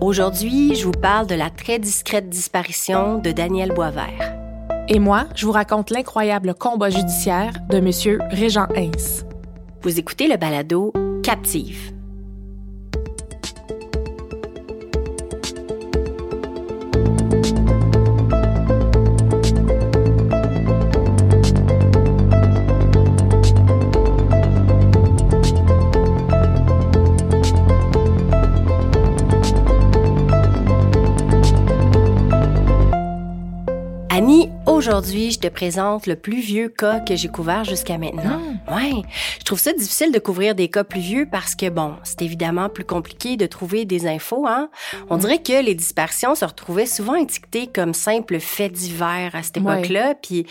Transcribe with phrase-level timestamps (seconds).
[0.00, 4.34] Aujourd'hui, je vous parle de la très discrète disparition de Daniel Boisvert.
[4.88, 8.18] Et moi, je vous raconte l'incroyable combat judiciaire de M.
[8.30, 9.26] Régent Hins.
[9.82, 11.99] Vous écoutez le balado Captive.
[34.90, 38.40] Aujourd'hui, je te présente le plus vieux cas que j'ai couvert jusqu'à maintenant.
[38.68, 39.02] Ouais,
[39.38, 42.68] je trouve ça difficile de couvrir des cas plus vieux parce que bon, c'est évidemment
[42.68, 44.48] plus compliqué de trouver des infos.
[44.48, 44.68] Hein?
[45.08, 49.58] On dirait que les disparitions se retrouvaient souvent étiquetées comme simples faits divers à cette
[49.58, 50.44] époque-là, puis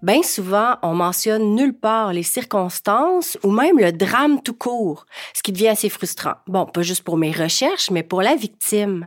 [0.00, 5.04] bien souvent on mentionne nulle part les circonstances ou même le drame tout court,
[5.34, 6.36] ce qui devient assez frustrant.
[6.46, 9.06] Bon, pas juste pour mes recherches, mais pour la victime.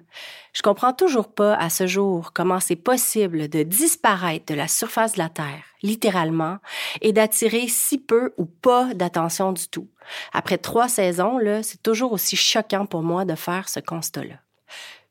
[0.57, 5.13] Je comprends toujours pas à ce jour comment c'est possible de disparaître de la surface
[5.13, 6.57] de la Terre, littéralement,
[7.01, 9.87] et d'attirer si peu ou pas d'attention du tout.
[10.33, 14.33] Après trois saisons, là, c'est toujours aussi choquant pour moi de faire ce constat-là.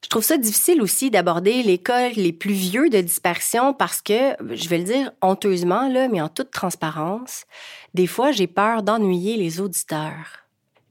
[0.03, 4.35] Je trouve ça difficile aussi d'aborder les cas les plus vieux de disparition parce que,
[4.53, 7.45] je vais le dire honteusement, là, mais en toute transparence,
[7.95, 10.46] des fois, j'ai peur d'ennuyer les auditeurs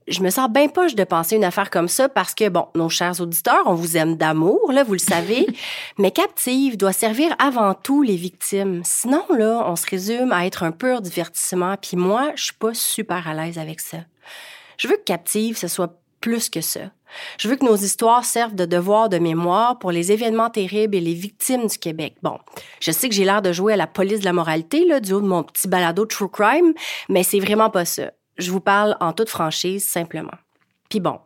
[0.08, 2.88] je me sens bien poche de penser une affaire comme ça parce que, bon, nos
[2.88, 5.46] chers auditeurs, on vous aime d'amour, là, vous le savez,
[5.98, 8.82] mais Captive doit servir avant tout les victimes.
[8.84, 12.74] Sinon, là, on se résume à être un pur divertissement, puis moi, je suis pas
[12.74, 13.98] super à l'aise avec ça.
[14.78, 16.80] Je veux que Captive, ce soit plus que ça.
[17.38, 21.00] Je veux que nos histoires servent de devoir de mémoire pour les événements terribles et
[21.00, 22.16] les victimes du Québec.
[22.22, 22.38] Bon,
[22.80, 25.12] je sais que j'ai l'air de jouer à la police de la moralité, là, du
[25.12, 26.74] haut de mon petit balado True Crime,
[27.08, 28.10] mais c'est vraiment pas ça.
[28.38, 30.36] Je vous parle en toute franchise, simplement.
[30.88, 31.18] Puis bon,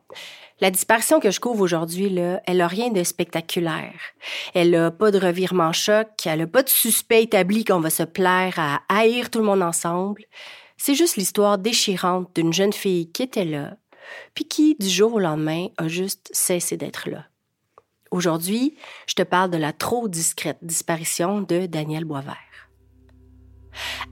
[0.60, 3.94] la disparition que je couvre aujourd'hui, là, elle a rien de spectaculaire.
[4.54, 8.02] Elle a pas de revirement choc, elle a pas de suspect établi qu'on va se
[8.02, 10.24] plaire à haïr tout le monde ensemble.
[10.76, 13.76] C'est juste l'histoire déchirante d'une jeune fille qui était là,
[14.34, 17.24] puis qui, du jour au lendemain, a juste cessé d'être là.
[18.10, 18.76] Aujourd'hui,
[19.06, 22.49] je te parle de la trop discrète disparition de Daniel Boisvert.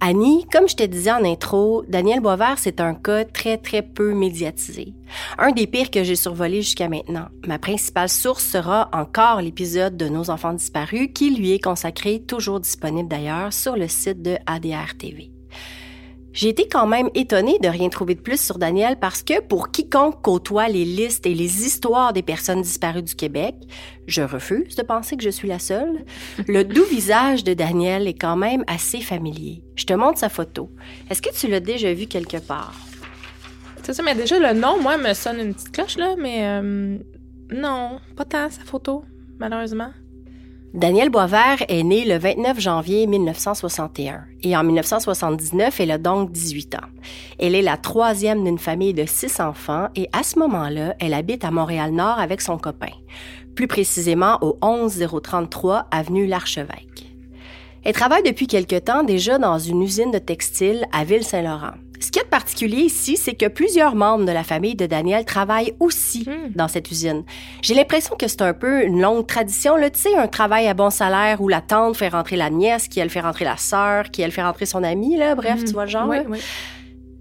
[0.01, 4.15] Annie, comme je te disais en intro, Daniel Boisvert, c'est un cas très, très peu
[4.15, 4.95] médiatisé.
[5.39, 7.29] Un des pires que j'ai survolé jusqu'à maintenant.
[7.47, 12.61] Ma principale source sera encore l'épisode de Nos enfants disparus qui lui est consacré, toujours
[12.61, 15.31] disponible d'ailleurs, sur le site de ADR TV.
[16.33, 19.71] J'ai été quand même étonnée de rien trouver de plus sur Daniel parce que pour
[19.71, 23.55] quiconque côtoie les listes et les histoires des personnes disparues du Québec,
[24.07, 26.05] je refuse de penser que je suis la seule,
[26.47, 29.63] le doux visage de Daniel est quand même assez familier.
[29.75, 30.71] Je te montre sa photo.
[31.11, 32.75] Est-ce que tu l'as déjà vu quelque part?
[33.83, 36.99] C'est ça, mais déjà, le nom, moi, me sonne une petite cloche, là, mais euh,
[37.51, 39.03] non, pas tant sa photo,
[39.39, 39.91] malheureusement.
[40.75, 46.75] Danielle Boisvert est née le 29 janvier 1961 et en 1979, elle a donc 18
[46.75, 46.87] ans.
[47.39, 51.47] Elle est la troisième d'une famille de six enfants et à ce moment-là, elle habite
[51.47, 52.93] à Montréal-Nord avec son copain,
[53.55, 57.15] plus précisément au 11033 avenue L'Archevêque.
[57.83, 61.77] Elle travaille depuis quelque temps déjà dans une usine de textile à Ville-Saint-Laurent.
[62.01, 65.75] Ce qui est particulier ici, c'est que plusieurs membres de la famille de Daniel travaillent
[65.81, 66.53] aussi Hmm.
[66.55, 67.25] dans cette usine.
[67.63, 70.75] J'ai l'impression que c'est un peu une longue tradition, là, tu sais, un travail à
[70.75, 74.11] bon salaire où la tante fait rentrer la nièce, qui elle fait rentrer la sœur,
[74.11, 76.09] qui elle fait rentrer son amie, là, bref, tu vois le genre.
[76.09, 76.25] Oui, là?
[76.29, 76.39] oui.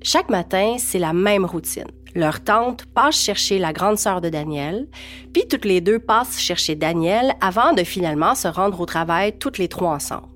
[0.03, 1.88] Chaque matin, c'est la même routine.
[2.15, 4.88] Leur tante passe chercher la grande sœur de Daniel,
[5.33, 9.57] puis toutes les deux passent chercher Daniel avant de finalement se rendre au travail toutes
[9.57, 10.27] les trois ensemble.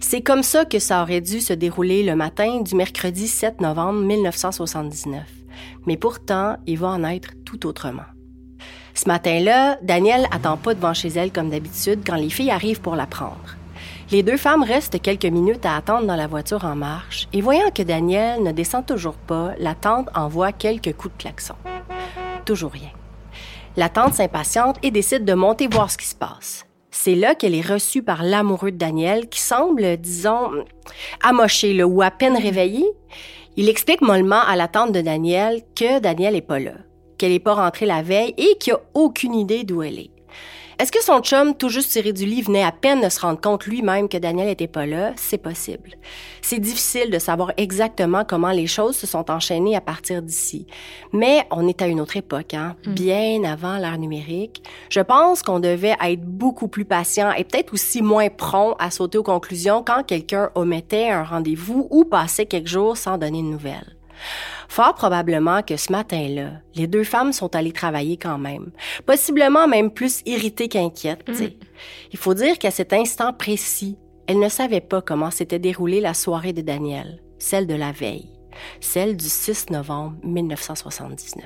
[0.00, 4.00] C'est comme ça que ça aurait dû se dérouler le matin du mercredi 7 novembre
[4.00, 5.22] 1979.
[5.86, 8.02] Mais pourtant, il va en être tout autrement.
[8.94, 12.96] Ce matin-là, Daniel attend pas devant chez elle comme d'habitude quand les filles arrivent pour
[12.96, 13.56] la prendre.
[14.10, 17.70] Les deux femmes restent quelques minutes à attendre dans la voiture en marche et voyant
[17.70, 21.56] que Daniel ne descend toujours pas, la tante envoie quelques coups de klaxon.
[22.44, 22.90] Toujours rien.
[23.76, 26.64] La tante s'impatiente et décide de monter voir ce qui se passe.
[26.96, 30.64] C'est là qu'elle est reçue par l'amoureux de Daniel qui semble, disons,
[31.24, 32.86] amoché là, ou à peine réveillé.
[33.56, 36.74] Il explique mollement à la tante de Daniel que Daniel est pas là,
[37.18, 40.13] qu'elle est pas rentrée la veille et qu'il a aucune idée d'où elle est.
[40.78, 43.40] Est-ce que son chum, tout juste tiré du lit, venait à peine de se rendre
[43.40, 45.12] compte lui-même que Daniel était pas là?
[45.16, 45.90] C'est possible.
[46.42, 50.66] C'est difficile de savoir exactement comment les choses se sont enchaînées à partir d'ici.
[51.12, 52.74] Mais on est à une autre époque, hein?
[52.86, 54.62] bien avant l'ère numérique.
[54.90, 59.18] Je pense qu'on devait être beaucoup plus patient et peut-être aussi moins prompt à sauter
[59.18, 63.96] aux conclusions quand quelqu'un omettait un rendez-vous ou passait quelques jours sans donner de nouvelles.
[64.74, 68.72] Fort probablement que ce matin-là, les deux femmes sont allées travailler quand même.
[69.06, 71.24] Possiblement même plus irritées qu'inquiètes.
[71.24, 71.56] tu sais.
[72.10, 76.12] Il faut dire qu'à cet instant précis, elles ne savaient pas comment s'était déroulée la
[76.12, 78.32] soirée de Daniel, celle de la veille,
[78.80, 81.44] celle du 6 novembre 1979.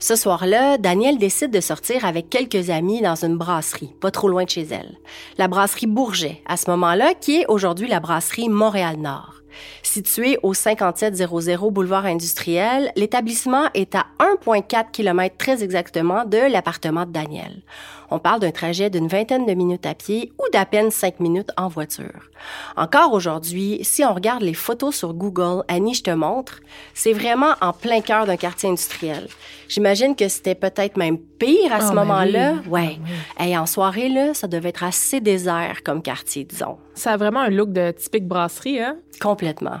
[0.00, 4.42] Ce soir-là, Daniel décide de sortir avec quelques amis dans une brasserie, pas trop loin
[4.42, 4.98] de chez elle.
[5.36, 9.38] La brasserie Bourget, à ce moment-là, qui est aujourd'hui la brasserie Montréal-Nord.
[9.82, 17.12] Situé au 5700 boulevard industriel, l'établissement est à 1,4 km très exactement de l'appartement de
[17.12, 17.62] Daniel.
[18.10, 21.50] On parle d'un trajet d'une vingtaine de minutes à pied ou d'à peine cinq minutes
[21.56, 22.30] en voiture.
[22.76, 26.60] Encore aujourd'hui, si on regarde les photos sur Google, Annie, je te montre,
[26.94, 29.28] c'est vraiment en plein cœur d'un quartier industriel.
[29.68, 32.54] J'imagine que c'était peut-être même pire à ce Ah, ben moment-là.
[32.68, 32.98] oui.
[33.38, 33.46] Ouais.
[33.46, 36.78] Et en soirée, là, ça devait être assez désert comme quartier, disons.
[36.94, 38.96] Ça a vraiment un look de typique brasserie, hein?
[39.20, 39.80] Complètement.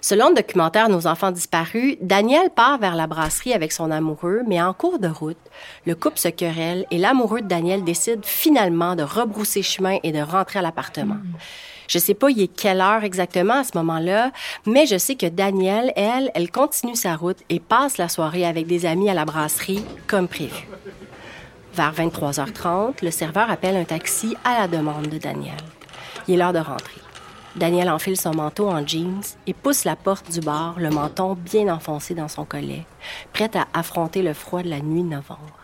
[0.00, 4.60] Selon le documentaire Nos enfants disparus, Daniel part vers la brasserie avec son amoureux, mais
[4.62, 5.38] en cours de route,
[5.86, 10.20] le couple se querelle et l'amoureux de Daniel décide finalement de rebrousser chemin et de
[10.20, 11.16] rentrer à l'appartement.
[11.88, 14.32] Je sais pas il est quelle heure exactement à ce moment-là,
[14.66, 18.66] mais je sais que Daniel, elle, elle continue sa route et passe la soirée avec
[18.66, 20.66] des amis à la brasserie comme prévu.
[21.74, 25.56] Vers 23h30, le serveur appelle un taxi à la demande de Daniel.
[26.28, 27.03] Il est l'heure de rentrer.
[27.56, 31.72] Daniel enfile son manteau en jeans et pousse la porte du bar, le menton bien
[31.72, 32.84] enfoncé dans son collet,
[33.32, 35.60] prête à affronter le froid de la nuit novembre.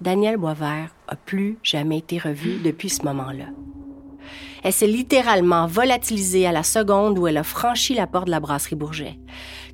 [0.00, 3.46] Daniel Boisvert a plus jamais été revu depuis ce moment-là.
[4.62, 8.40] Elle s'est littéralement volatilisée à la seconde où elle a franchi la porte de la
[8.40, 9.18] brasserie Bourget.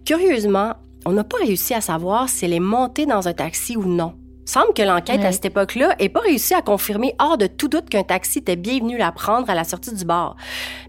[0.04, 0.74] Curieusement,
[1.06, 4.14] on n'a pas réussi à savoir si elle est montée dans un taxi ou non.
[4.46, 7.88] Semble que l'enquête à cette époque-là n'ait pas réussi à confirmer hors de tout doute
[7.88, 10.36] qu'un taxi était bien venu la prendre à la sortie du bar.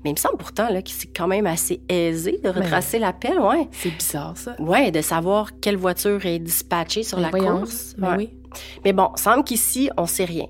[0.04, 3.40] Mais il me semble pourtant là, que c'est quand même assez aisé de retracer l'appel,
[3.40, 3.68] ouais.
[3.72, 4.56] C'est bizarre, ça.
[4.60, 7.60] Ouais, de savoir quelle voiture est dispatchée sur la Ben Voyons.
[7.60, 7.96] course.
[7.98, 8.16] Ben Ouais.
[8.18, 8.30] oui.
[8.84, 10.48] Mais bon, semble qu'ici, on sait rien.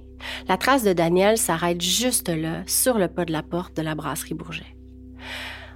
[0.47, 3.93] La trace de Daniel s'arrête juste là, sur le pas de la porte de la
[3.95, 4.65] brasserie Bourget.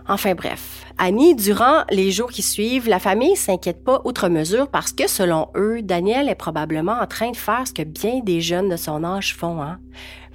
[0.10, 4.92] Enfin bref, Annie, durant les jours qui suivent, la famille s'inquiète pas outre mesure parce
[4.92, 8.70] que, selon eux, Daniel est probablement en train de faire ce que bien des jeunes
[8.70, 9.80] de son âge font, hein?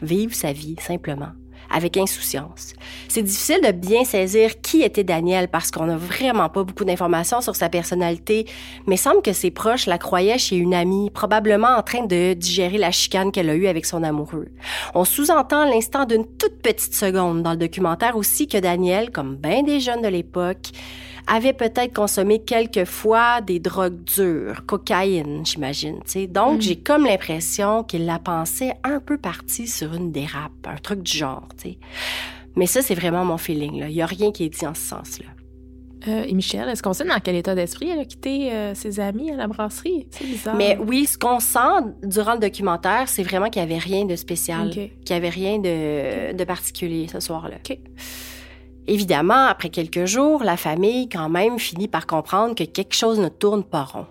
[0.01, 1.33] Vivre sa vie, simplement,
[1.71, 2.75] avec insouciance.
[3.09, 7.41] C'est difficile de bien saisir qui était Daniel parce qu'on n'a vraiment pas beaucoup d'informations
[7.41, 8.47] sur sa personnalité,
[8.87, 12.79] mais semble que ses proches la croyaient chez une amie, probablement en train de digérer
[12.79, 14.49] la chicane qu'elle a eue avec son amoureux.
[14.95, 19.63] On sous-entend l'instant d'une toute petite seconde dans le documentaire aussi que Daniel, comme bien
[19.63, 20.71] des jeunes de l'époque,
[21.27, 26.01] avait peut-être consommé quelques fois des drogues dures, cocaïne, j'imagine.
[26.29, 31.03] Donc, j'ai comme l'impression qu'il la pensait un peu partie sur une dérape, un truc
[31.03, 31.49] du genre.
[32.57, 33.81] Mais ça, c'est vraiment mon feeling.
[33.81, 33.89] là.
[33.89, 35.27] Il n'y a rien qui est dit en ce sens-là.
[36.07, 39.01] Euh, et Michel, est-ce qu'on sait dans quel état d'esprit elle a quitté euh, ses
[39.01, 40.07] amis à la brasserie?
[40.11, 40.55] C'est bizarre.
[40.55, 41.59] Mais oui, ce qu'on sent
[42.03, 45.59] durant le documentaire, c'est vraiment qu'il n'y avait rien de spécial, qu'il n'y avait rien
[45.59, 47.57] de, de particulier ce soir-là.
[47.57, 47.79] OK.
[48.87, 53.29] Évidemment, après quelques jours, la famille quand même finit par comprendre que quelque chose ne
[53.29, 54.07] tourne pas rond.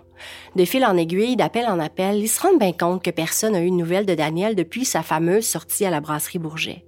[0.56, 3.62] De fil en aiguille, d'appel en appel, ils se rendent bien compte que personne n'a
[3.62, 6.84] eu de nouvelles de Daniel depuis sa fameuse sortie à la brasserie Bourget.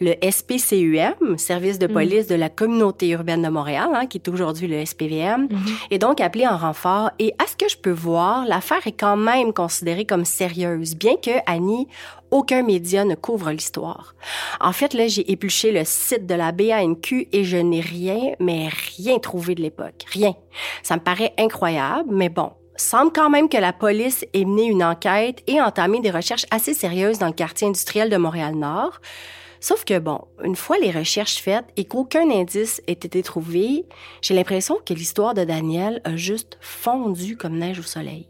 [0.00, 4.68] Le SPCUM, Service de police de la communauté urbaine de Montréal, hein, qui est aujourd'hui
[4.68, 5.48] le SPVM,
[5.90, 9.16] est donc appelé en renfort et à ce que je peux voir, l'affaire est quand
[9.16, 11.88] même considérée comme sérieuse, bien que Annie,
[12.30, 14.14] aucun média ne couvre l'histoire.
[14.60, 18.68] En fait, là, j'ai épluché le site de la BANQ et je n'ai rien, mais
[18.96, 20.04] rien trouvé de l'époque.
[20.12, 20.34] Rien.
[20.82, 24.84] Ça me paraît incroyable, mais bon, semble quand même que la police ait mené une
[24.84, 29.00] enquête et entamé des recherches assez sérieuses dans le quartier industriel de Montréal-Nord.
[29.60, 33.86] Sauf que bon, une fois les recherches faites et qu'aucun indice ait été trouvé,
[34.20, 38.28] j'ai l'impression que l'histoire de Daniel a juste fondu comme neige au soleil.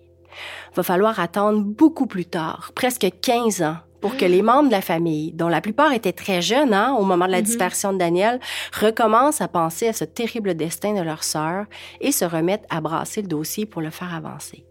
[0.75, 4.83] Va falloir attendre beaucoup plus tard, presque 15 ans, pour que les membres de la
[4.83, 8.41] famille, dont la plupart étaient très jeunes hein, au moment de la disparition de Daniel,
[8.79, 11.67] recommencent à penser à ce terrible destin de leur sœur
[12.01, 14.66] et se remettent à brasser le dossier pour le faire avancer.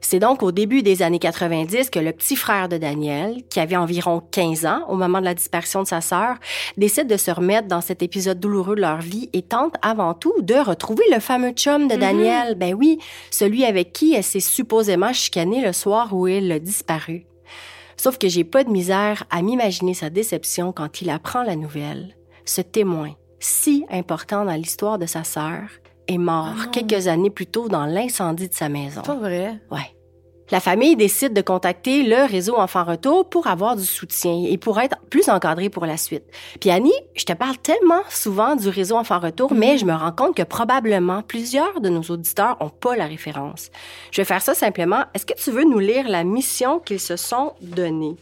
[0.00, 3.76] C'est donc au début des années 90 que le petit frère de Daniel, qui avait
[3.76, 6.36] environ 15 ans au moment de la disparition de sa sœur,
[6.76, 10.34] décide de se remettre dans cet épisode douloureux de leur vie et tente avant tout
[10.40, 12.54] de retrouver le fameux chum de Daniel.
[12.54, 12.98] Ben oui,
[13.30, 17.26] celui avec qui elle s'est supposément chicanée le soir où il a disparu.
[17.96, 22.16] Sauf que j'ai pas de misère à m'imaginer sa déception quand il apprend la nouvelle.
[22.44, 25.68] Ce témoin, si important dans l'histoire de sa sœur,
[26.08, 29.02] est mort quelques années plus tôt dans l'incendie de sa maison.
[29.02, 29.60] Pas vrai.
[29.70, 29.94] Ouais.
[30.50, 34.80] La famille décide de contacter le réseau Enfants Retour pour avoir du soutien et pour
[34.80, 36.24] être plus encadré pour la suite.
[36.58, 40.12] Puis Annie, je te parle tellement souvent du réseau Enfants Retour, mais je me rends
[40.12, 43.68] compte que probablement plusieurs de nos auditeurs ont pas la référence.
[44.10, 45.04] Je vais faire ça simplement.
[45.12, 48.16] Est-ce que tu veux nous lire la mission qu'ils se sont donnée?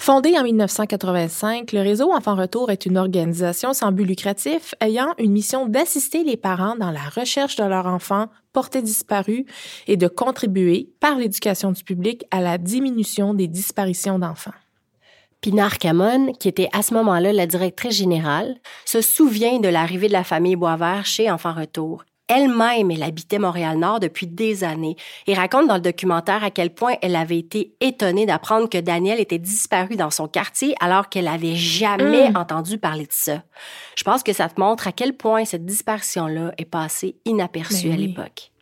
[0.00, 5.32] Fondé en 1985, le réseau Enfants Retour est une organisation sans but lucratif ayant une
[5.32, 9.44] mission d'assister les parents dans la recherche de leurs enfants portés disparus
[9.88, 14.52] et de contribuer, par l'éducation du public, à la diminution des disparitions d'enfants.
[15.40, 20.12] Pinar Camon, qui était à ce moment-là la directrice générale, se souvient de l'arrivée de
[20.12, 22.04] la famille Boisvert chez Enfants Retour.
[22.28, 26.94] Elle-même, elle habitait Montréal-Nord depuis des années et raconte dans le documentaire à quel point
[27.00, 31.56] elle avait été étonnée d'apprendre que Daniel était disparu dans son quartier alors qu'elle avait
[31.56, 33.42] jamais entendu parler de ça.
[33.96, 37.94] Je pense que ça te montre à quel point cette disparition-là est passée inaperçue Ben
[37.94, 38.52] à l'époque.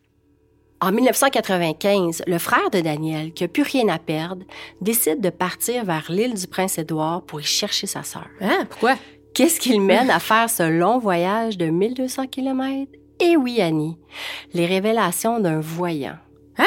[0.81, 4.45] En 1995, le frère de Daniel, qui a plus rien à perdre,
[4.81, 8.29] décide de partir vers l'île du Prince-Édouard pour y chercher sa sœur.
[8.41, 8.67] Hein?
[8.69, 8.97] Pourquoi?
[9.35, 12.91] Qu'est-ce qui le mène à faire ce long voyage de 1200 km?
[13.21, 13.97] Eh oui, Annie,
[14.53, 16.17] les révélations d'un voyant.
[16.59, 16.65] Hein?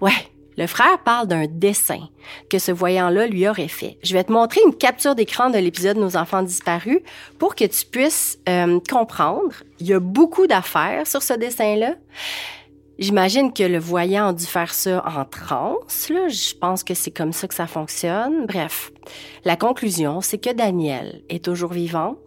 [0.00, 0.12] Ouais,
[0.56, 2.08] le frère parle d'un dessin
[2.48, 3.98] que ce voyant-là lui aurait fait.
[4.02, 7.00] Je vais te montrer une capture d'écran de l'épisode Nos enfants disparus
[7.38, 9.54] pour que tu puisses euh, comprendre.
[9.80, 11.94] Il y a beaucoup d'affaires sur ce dessin-là.
[12.98, 16.08] J'imagine que le voyant a dû faire ça en transe.
[16.08, 16.26] Là.
[16.28, 18.46] Je pense que c'est comme ça que ça fonctionne.
[18.46, 18.90] Bref,
[19.44, 22.18] la conclusion, c'est que Danielle est toujours vivante.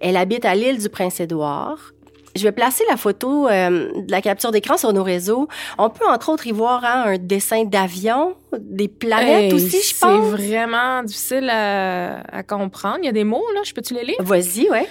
[0.00, 1.92] Elle habite à l'île du Prince-Édouard.
[2.34, 5.48] Je vais placer la photo euh, de la capture d'écran sur nos réseaux.
[5.78, 9.98] On peut entre autres y voir hein, un dessin d'avion, des planètes Hey, aussi, je
[9.98, 10.30] pense.
[10.30, 12.98] C'est vraiment difficile à, à comprendre.
[13.02, 13.60] Il y a des mots, là.
[13.64, 14.16] Je peux-tu les lire?
[14.20, 14.86] Vas-y, ouais.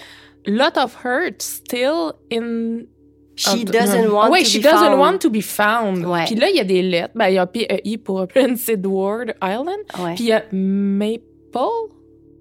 [0.45, 2.81] Lot of hurt still in...
[3.35, 4.99] She Ah, doesn't want Oui, to she be doesn't found.
[4.99, 6.05] want to be found.
[6.05, 6.25] Ouais.
[6.25, 7.13] Puis là, il y a des lettres.
[7.15, 9.79] Ben, il y a PEI pour Prince Edward Island.
[9.99, 10.13] Ouais.
[10.15, 11.23] Puis il y a Maple?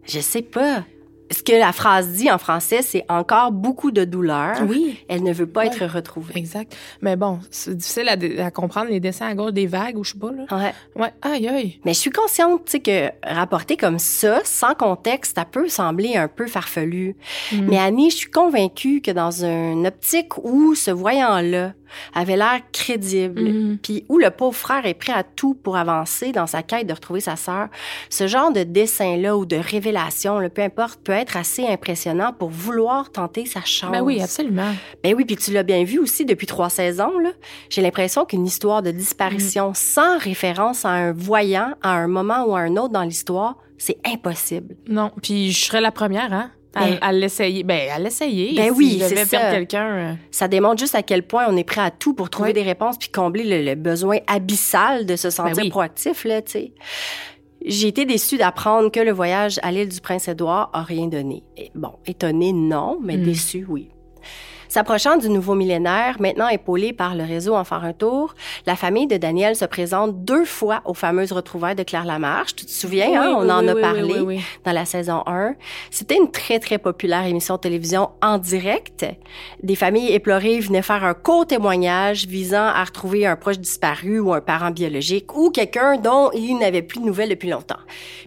[0.05, 0.85] Je sais pas.
[1.33, 4.57] Ce que la phrase dit en français, c'est encore beaucoup de douleur.
[4.67, 4.99] Oui.
[5.09, 5.67] Elle ne veut pas Ouais.
[5.69, 6.35] être retrouvée.
[6.37, 6.77] Exact.
[7.03, 10.19] Mais bon, c'est difficile à, comprendre les dessins à gauche des vagues ou je sais
[10.19, 10.45] pas, là.
[10.51, 10.75] Ouais.
[11.03, 11.13] Ouais.
[11.23, 11.81] Aïe, aïe.
[11.85, 16.17] Mais je suis consciente, tu sais, que rapporter comme ça, sans contexte, ça peut sembler
[16.17, 17.15] un peu farfelu.
[17.53, 17.67] Mm.
[17.69, 21.75] Mais Annie, je suis convaincue que dans une optique où ce voyant-là
[22.15, 23.79] avait l'air crédible, Mhm.
[23.83, 26.93] puis où le pauvre frère est prêt à tout pour avancer dans sa quête de
[26.93, 27.67] retrouver sa sœur,
[28.11, 32.49] ce genre de dessin-là ou de révélation, là, peu importe, peut être assez impressionnant pour
[32.51, 33.91] vouloir tenter sa chance.
[33.93, 34.73] Ben oui, absolument.
[35.03, 37.19] Ben oui, puis tu l'as bien vu aussi depuis trois saisons.
[37.19, 37.31] Là.
[37.69, 42.55] J'ai l'impression qu'une histoire de disparition sans référence à un voyant à un moment ou
[42.57, 44.77] à un autre dans l'histoire, c'est impossible.
[44.89, 45.11] Non.
[45.23, 46.51] Puis je serais la première, hein?
[46.73, 47.65] À, Ben- à l'essayer.
[47.65, 48.55] Ben, à l'essayer.
[48.55, 49.51] Ben si oui, c'est ça.
[49.51, 49.87] quelqu'un.
[49.87, 52.63] euh, Ça démontre juste à quel point on est prêt à tout pour trouver des
[52.63, 55.69] réponses puis combler le, le besoin abyssal de se sentir Ben oui.
[55.71, 56.73] proactif, là, tu sais.
[57.65, 61.43] J'ai été déçue d'apprendre que le voyage à l'île du Prince-Édouard a rien donné.
[61.57, 63.23] Et bon, étonnée, non, mais Mm.
[63.25, 63.91] déçue, oui.
[64.71, 68.37] S'approchant du nouveau millénaire, maintenant épaulé par le réseau Enfant Retour,
[68.67, 72.55] la famille de Daniel se présente deux fois aux fameuses retrouvailles de Claire Lamarche.
[72.55, 73.35] Tu te souviens, Oui, hein?
[73.37, 75.57] on oui, en oui, a parlé dans la saison 1.
[75.91, 79.05] C'était une très, très populaire émission de télévision en direct.
[79.61, 84.33] Des familles éplorées venaient faire un court témoignage visant à retrouver un proche disparu ou
[84.33, 87.75] un parent biologique ou quelqu'un dont il n'avait plus de nouvelles depuis longtemps.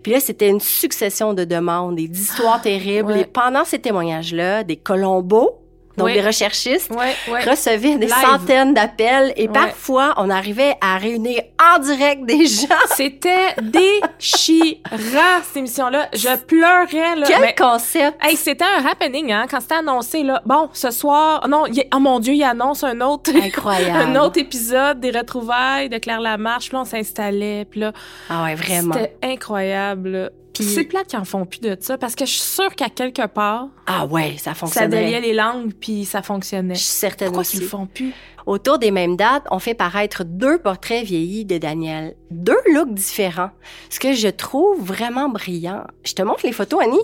[0.04, 3.14] Puis là, c'était une succession de demandes et d'histoires terribles.
[3.14, 3.22] ouais.
[3.22, 5.60] Et pendant ces témoignages-là, des Colombos,
[5.98, 6.14] donc Oui.
[6.14, 8.16] des recherchistes, recevaient des Live.
[8.26, 12.68] centaines d'appels et parfois, on arrivait à réunir en direct des gens.
[12.96, 16.10] C'était déchirant, cette émission-là.
[16.14, 17.26] Je pleurais, là.
[17.28, 18.18] Quel Mais- concept!
[18.24, 20.42] Hey, c'était un happening, hein, quand c'était annoncé, là.
[20.46, 23.98] Bon, ce soir, non, oh mon Dieu, il annonce un autre, Incroyable.
[23.98, 26.70] un autre épisode des retrouvailles de Claire Lamarche.
[26.70, 27.92] Puis là, on s'installait, puis là,
[28.30, 28.94] Ah ouais, vraiment.
[28.96, 30.32] c'était incroyable.
[30.54, 32.90] Puis- C'est plate qu'ils en font plus de ça, parce que je suis sûre qu'à
[32.90, 35.04] quelque part, Ah ouais, ça ça fonctionnait.
[35.06, 36.76] déliait les langues, puis ça fonctionnait.
[36.76, 38.14] Je suis certaine Pourquoi qu'ils le font plus?
[38.46, 42.16] Autour des mêmes dates, on fait paraître deux portraits vieillis de Daniel.
[42.30, 43.52] Deux looks différents.
[43.90, 45.86] Ce que je trouve vraiment brillant.
[46.04, 47.00] Je te montre les photos, Annie.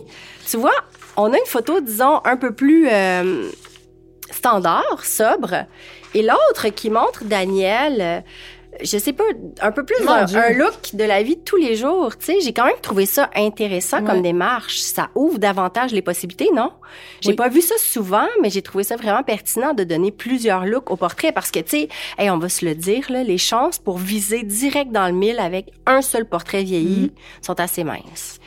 [0.49, 0.73] Tu vois,
[1.17, 3.49] on a une photo, disons, un peu plus euh,
[4.31, 5.65] standard, sobre.
[6.13, 8.19] Et l'autre qui montre Daniel, euh,
[8.81, 9.23] je sais pas,
[9.61, 12.17] un peu plus un, un look de la vie de tous les jours.
[12.17, 14.05] Tu sais, j'ai quand même trouvé ça intéressant Ouais.
[14.05, 14.79] comme démarche.
[14.79, 16.71] Ça ouvre davantage les possibilités, non?
[17.21, 17.35] J'ai Oui.
[17.35, 20.95] pas vu ça souvent, mais j'ai trouvé ça vraiment pertinent de donner plusieurs looks au
[20.95, 23.97] portrait parce que, tu sais, hey, on va se le dire, là, les chances pour
[23.97, 28.39] viser direct dans le mille avec un seul portrait vieilli sont assez minces.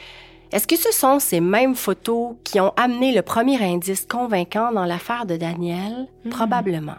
[0.53, 4.85] Est-ce que ce sont ces mêmes photos qui ont amené le premier indice convaincant dans
[4.85, 6.09] l'affaire de Daniel?
[6.31, 6.97] Probablement.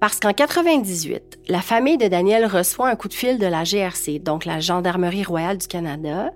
[0.00, 4.18] Parce qu'en 98, la famille de Daniel reçoit un coup de fil de la GRC,
[4.18, 6.32] donc la Gendarmerie royale du Canada,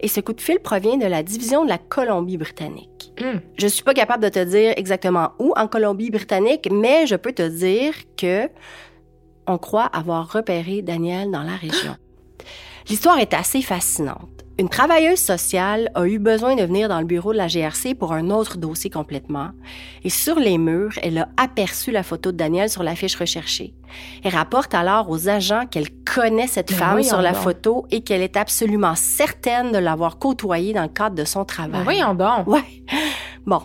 [0.00, 3.12] et ce coup de fil provient de la division de la Colombie-Britannique.
[3.20, 3.40] Hum.
[3.58, 7.48] Je suis pas capable de te dire exactement où en Colombie-Britannique, mais je peux te
[7.48, 8.50] dire que
[9.46, 11.94] on croit avoir repéré Daniel dans la région.
[12.88, 14.35] L'histoire est assez fascinante.
[14.58, 18.14] Une travailleuse sociale a eu besoin de venir dans le bureau de la GRC pour
[18.14, 19.50] un autre dossier complètement.
[20.02, 23.74] Et sur les murs, elle a aperçu la photo de Daniel sur l'affiche recherchée.
[24.24, 27.42] Elle rapporte alors aux agents qu'elle connaît cette Ben femme sur la donc.
[27.42, 31.72] photo et qu'elle est absolument certaine de l'avoir côtoyée dans le cadre de son travail.
[31.72, 32.46] Ben voyons donc.
[32.46, 32.82] Ouais.
[33.44, 33.60] Bon.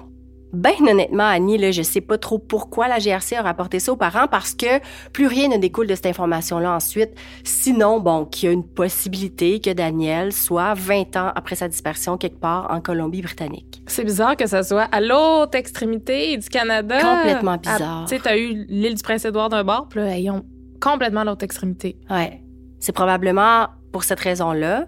[0.53, 3.95] Ben honnêtement, Annie, là, je sais pas trop pourquoi la GRC a rapporté ça aux
[3.95, 4.79] parents parce que
[5.13, 7.11] plus rien ne découle de cette information-là ensuite.
[7.43, 12.17] Sinon, bon, qu'il y a une possibilité que Daniel soit 20 ans après sa disparition
[12.17, 13.81] quelque part en Colombie-Britannique.
[13.87, 16.99] C'est bizarre que ça soit à l'autre extrémité du Canada.
[16.99, 18.05] Complètement À- bizarre.
[18.07, 20.43] Tu sais, t'as eu l'île du Prince-Édouard d'un bord, puis là, ils ont
[20.81, 21.97] complètement l'autre extrémité.
[22.09, 22.41] Ouais.
[22.79, 24.85] C'est probablement pour cette raison-là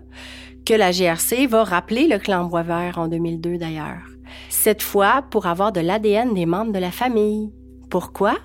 [0.65, 4.01] que la GRC va rappeler le clan Boisvert en 2002 d'ailleurs.
[4.49, 7.51] Cette fois pour avoir de l'ADN des membres de la famille.
[7.89, 8.35] Pourquoi?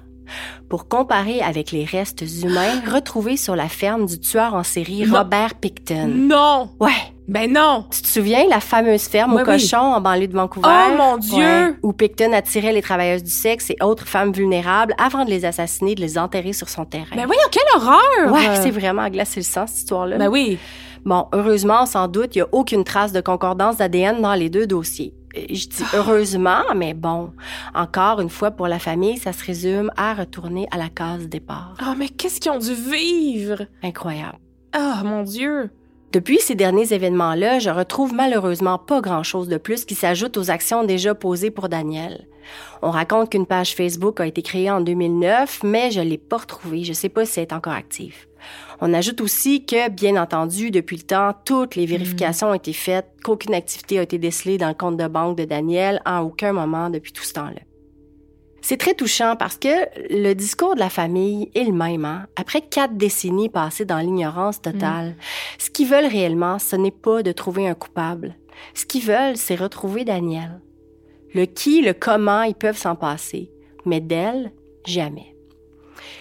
[0.68, 5.18] Pour comparer avec les restes humains retrouvés sur la ferme du tueur en série Non.
[5.18, 6.09] Robert Picton.
[6.09, 6.70] Non!
[6.81, 6.90] Ouais.
[7.29, 7.85] Ben non!
[7.90, 9.53] Tu te souviens la fameuse ferme Oui, aux oui.
[9.59, 10.66] cochons en banlieue de Vancouver?
[10.68, 11.79] Oh, mon Dieu!
[11.83, 15.94] où Picton attirait les travailleuses du sexe et autres femmes vulnérables avant de les assassiner,
[15.94, 17.16] de les enterrer sur son terrain.
[17.16, 18.33] Ben voyons, quelle horreur!
[18.33, 20.16] Ouais, c'est vraiment à glacer le sang, cette histoire-là.
[20.18, 20.59] Ben oui.
[21.05, 24.66] Bon, heureusement, sans doute, il n'y a aucune trace de concordance d'ADN dans les deux
[24.66, 25.14] dossiers.
[25.36, 27.32] Euh, Je dis heureusement, mais bon,
[27.74, 31.74] encore une fois, pour la famille, ça se résume à retourner à la case départ.
[31.82, 33.66] Oh, mais qu'est-ce qu'ils ont dû vivre?
[33.82, 34.38] Incroyable.
[34.76, 35.70] Oh, mon Dieu!
[36.12, 40.84] Depuis ces derniers événements-là, je retrouve malheureusement pas grand-chose de plus qui s'ajoute aux actions
[40.84, 42.26] déjà posées pour Daniel.
[42.80, 46.82] On raconte qu'une page Facebook a été créée en 2009, mais je l'ai pas retrouvée.
[46.82, 48.26] Je sais pas si elle est encore active.
[48.80, 53.10] On ajoute aussi que, bien entendu, depuis le temps, toutes les vérifications ont été faites,
[53.24, 56.88] qu'aucune activité a été décelée dans le compte de banque de Daniel en aucun moment
[56.88, 57.60] depuis tout ce temps-là.
[58.60, 59.68] C'est très touchant parce que
[60.10, 62.04] le discours de la famille est le même.
[62.04, 62.26] hein.
[62.36, 65.16] Après quatre décennies passées dans l'ignorance totale,
[65.58, 68.36] ce qu'ils veulent réellement, ce n'est pas de trouver un coupable.
[68.74, 70.60] Ce qu'ils veulent, c'est retrouver Daniel.
[71.34, 73.50] Le qui, le comment, ils peuvent s'en passer.
[73.84, 74.52] Mais d'elle,
[74.84, 75.34] jamais.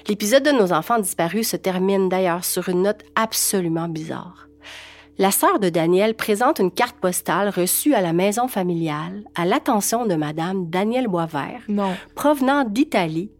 [0.07, 4.47] L'épisode de nos enfants disparus se termine d'ailleurs sur une note absolument bizarre.
[5.19, 10.05] La sœur de Daniel présente une carte postale reçue à la maison familiale à l'attention
[10.05, 11.95] de Madame Danielle Boisvert, Non.
[12.15, 13.31] provenant d'Italie,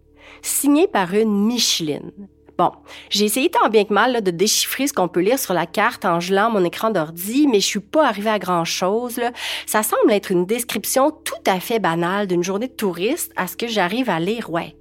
[0.42, 2.12] signée par une Micheline.
[2.58, 2.72] Bon,
[3.12, 6.06] j'ai essayé tant bien que mal de déchiffrer ce qu'on peut lire sur la carte
[6.06, 9.20] en gelant mon écran d'ordi, mais je suis pas arrivée à grand-chose.
[9.68, 13.56] Ça semble être une description tout à fait banale d'une journée de touriste à ce
[13.56, 14.76] que j'arrive à lire, ouais.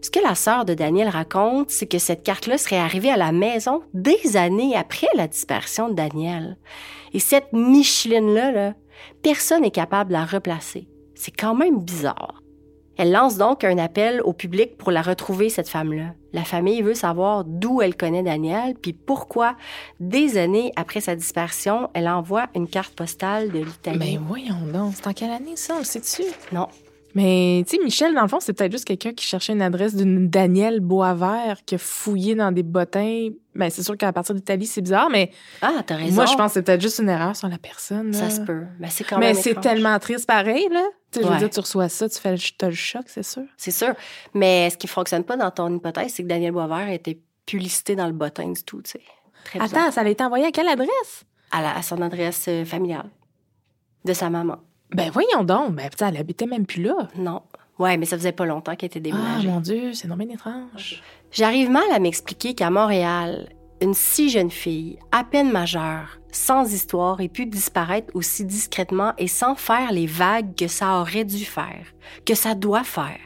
[0.00, 3.32] Ce que la sœur de Daniel raconte, c'est que cette carte-là serait arrivée à la
[3.32, 6.56] maison des années après la disparition de Daniel.
[7.12, 8.74] Et cette Micheline-là, là,
[9.22, 10.88] personne n'est capable de la replacer.
[11.14, 12.40] C'est quand même bizarre.
[12.98, 16.14] Elle lance donc un appel au public pour la retrouver, cette femme-là.
[16.32, 19.54] La famille veut savoir d'où elle connaît Daniel, puis pourquoi,
[20.00, 23.98] des années après sa disparition, elle envoie une carte postale de l'Italie.
[23.98, 26.24] Mais voyons donc, c'est en quelle année ça, on le sait-tu?
[26.50, 26.66] Non,
[27.20, 29.94] Mais, tu sais, Michel, dans le fond, c'est peut-être juste quelqu'un qui cherchait une adresse
[29.94, 33.28] d'une Danielle Boisvert qui a fouillé dans des bottins.
[33.54, 36.14] Ben, c'est sûr qu'à partir d'Italie, c'est bizarre, mais Ah, t'as raison.
[36.14, 38.12] moi, je pense que c'est peut-être juste une erreur sur la personne.
[38.12, 38.18] là.
[38.18, 38.62] Ça se peut.
[38.78, 39.64] Mais c'est quand Mais même c'est étrange.
[39.64, 40.84] tellement triste pareil, là.
[41.10, 43.22] Tu sais, je veux dire, tu reçois ça, tu fais le, t'as le choc, c'est
[43.24, 43.42] sûr.
[43.56, 43.94] C'est sûr.
[44.34, 47.96] Mais ce qui fonctionne pas dans ton hypothèse, c'est que Daniel Boisvert était plus listé
[47.96, 49.00] dans le bottin du tout, tu sais.
[49.44, 49.82] Très bizarre.
[49.84, 51.24] Attends, ça a été envoyé à quelle adresse?
[51.50, 53.08] À, la- à son adresse euh, familiale.
[54.04, 54.58] De sa maman.
[54.94, 55.74] Ben, voyons donc.
[55.74, 57.08] Ben, putain, elle habitait même plus là.
[57.16, 57.42] Non.
[57.78, 59.48] Ouais, mais ça faisait pas longtemps qu'elle était Ah, déménagée.
[59.48, 61.02] mon Dieu, c'est non bien étrange.
[61.30, 63.48] J'arrive mal à m'expliquer qu'à Montréal,
[63.80, 69.28] une si jeune fille, à peine majeure, sans histoire, ait pu disparaître aussi discrètement et
[69.28, 71.84] sans faire les vagues que ça aurait dû faire,
[72.26, 73.18] que ça doit faire.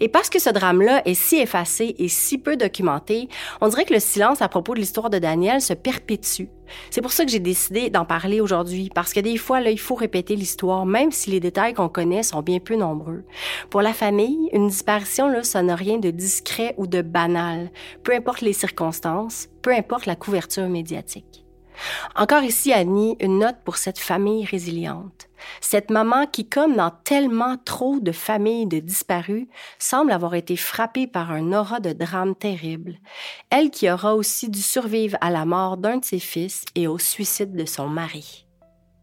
[0.00, 3.28] Et parce que ce drame-là est si effacé et si peu documenté,
[3.60, 6.48] on dirait que le silence à propos de l'histoire de Daniel se perpétue.
[6.90, 9.78] C'est pour ça que j'ai décidé d'en parler aujourd'hui, parce que des fois, là, il
[9.78, 13.24] faut répéter l'histoire, même si les détails qu'on connaît sont bien peu nombreux.
[13.70, 17.70] Pour la famille, une disparition, là, ça n'a rien de discret ou de banal,
[18.02, 21.43] peu importe les circonstances, peu importe la couverture médiatique.
[22.14, 25.28] Encore ici, Annie, une note pour cette famille résiliente.
[25.60, 29.46] Cette maman qui, comme dans tellement trop de familles de disparus,
[29.78, 32.96] semble avoir été frappée par un aura de drame terrible.
[33.50, 36.98] Elle qui aura aussi dû survivre à la mort d'un de ses fils et au
[36.98, 38.46] suicide de son mari.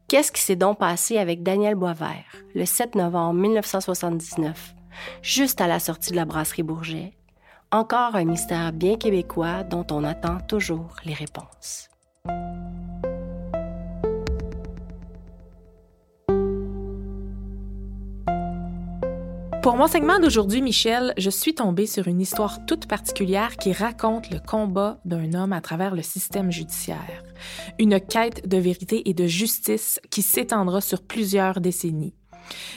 [0.07, 4.73] Qu'est-ce qui s'est donc passé avec Daniel Boisvert le 7 novembre 1979,
[5.21, 7.13] juste à la sortie de la brasserie Bourget?
[7.71, 11.90] Encore un mystère bien québécois dont on attend toujours les réponses.
[19.62, 24.31] Pour mon segment d'aujourd'hui, Michel, je suis tombée sur une histoire toute particulière qui raconte
[24.31, 27.23] le combat d'un homme à travers le système judiciaire.
[27.77, 32.15] Une quête de vérité et de justice qui s'étendra sur plusieurs décennies.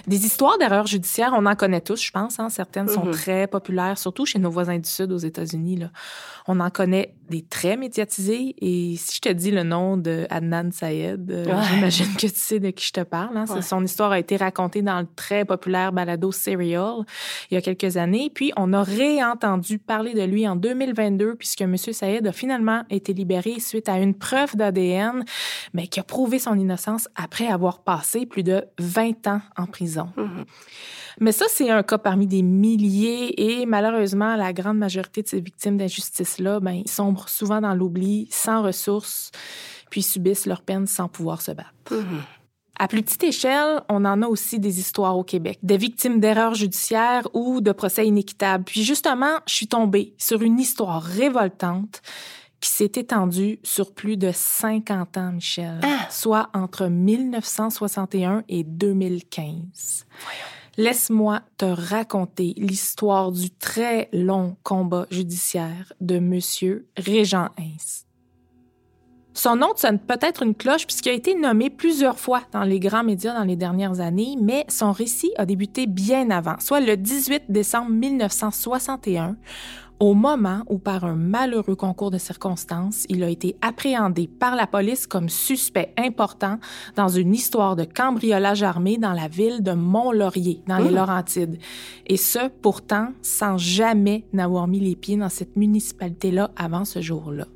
[0.07, 2.39] Des histoires d'erreurs judiciaires, on en connaît tous, je pense.
[2.39, 2.51] Hein?
[2.51, 3.13] Certaines sont Mhm.
[3.13, 5.81] très populaires, surtout chez nos voisins du Sud aux États-Unis.
[6.47, 8.55] On en connaît des très médiatisés.
[8.61, 11.63] Et si je te dis le nom de Adnan Syed, euh, Ouais.
[11.73, 13.37] j'imagine que tu sais de qui je te parle.
[13.37, 13.45] Hein?
[13.49, 13.63] Ouais.
[13.63, 17.05] Son histoire a été racontée dans le très populaire balado Serial
[17.51, 18.31] il y a quelques années.
[18.35, 21.77] Puis on a réentendu parler de lui en 2022 puisque M.
[21.77, 25.25] Syed a finalement été libéré suite à une preuve d'ADN,
[25.73, 30.09] mais qui a prouvé son innocence après avoir passé plus de 20 ans en prison.
[30.17, 30.45] Mhm.
[31.21, 35.41] Mais ça, c'est un cas parmi des milliers et malheureusement, la grande majorité de ces
[35.41, 39.31] victimes d'injustice-là, ben, ils sombrent souvent dans l'oubli, sans ressources,
[39.91, 41.73] puis subissent leur peine sans pouvoir se battre.
[41.91, 42.23] Mhm.
[42.77, 46.55] À plus petite échelle, on en a aussi des histoires au Québec, des victimes d'erreurs
[46.55, 48.65] judiciaires ou de procès inéquitables.
[48.65, 52.03] Puis justement, je suis tombée sur une histoire révoltante
[52.59, 56.09] qui s'est étendue sur plus de 50 ans, Michel, Ah!
[56.11, 60.07] soit entre 1961 et 2015.
[60.77, 68.05] Laisse-moi te raconter l'histoire du très long combat judiciaire de Monsieur Régent Hins.
[69.37, 73.05] Son nom sonne peut-être une cloche puisqu'il a été nommé plusieurs fois dans les grands
[73.05, 77.45] médias dans les dernières années, mais son récit a débuté bien avant, soit le 18
[77.49, 79.37] décembre 1961,
[80.01, 84.67] au moment où, par un malheureux concours de circonstances, il a été appréhendé par la
[84.67, 86.59] police comme suspect important
[86.97, 90.95] dans une histoire de cambriolage armé dans la ville de Mont-Laurier, dans les Mmh.
[90.95, 91.59] Laurentides.
[92.07, 97.47] Et ce, pourtant, sans jamais n'avoir mis les pieds dans cette municipalité-là avant ce jour-là.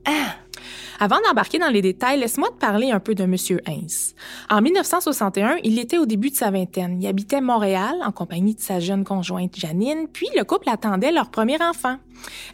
[1.00, 3.36] Avant d'embarquer dans les détails, laisse-moi te parler un peu de M.
[3.66, 4.14] Heinz.
[4.50, 7.00] En 1961, il était au début de sa vingtaine.
[7.00, 11.30] Il habitait Montréal en compagnie de sa jeune conjointe Janine, puis le couple attendait leur
[11.30, 11.96] premier enfant.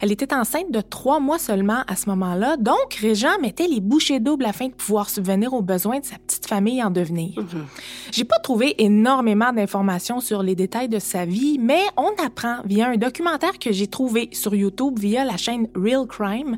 [0.01, 4.19] Elle était enceinte de trois mois seulement à ce moment-là, donc Régent mettait les bouchées
[4.19, 7.33] doubles afin de pouvoir subvenir aux besoins de sa petite famille en devenir.
[7.37, 7.65] Mhm.
[8.11, 12.89] J'ai pas trouvé énormément d'informations sur les détails de sa vie, mais on apprend via
[12.89, 16.57] un documentaire que j'ai trouvé sur YouTube via la chaîne Real Crime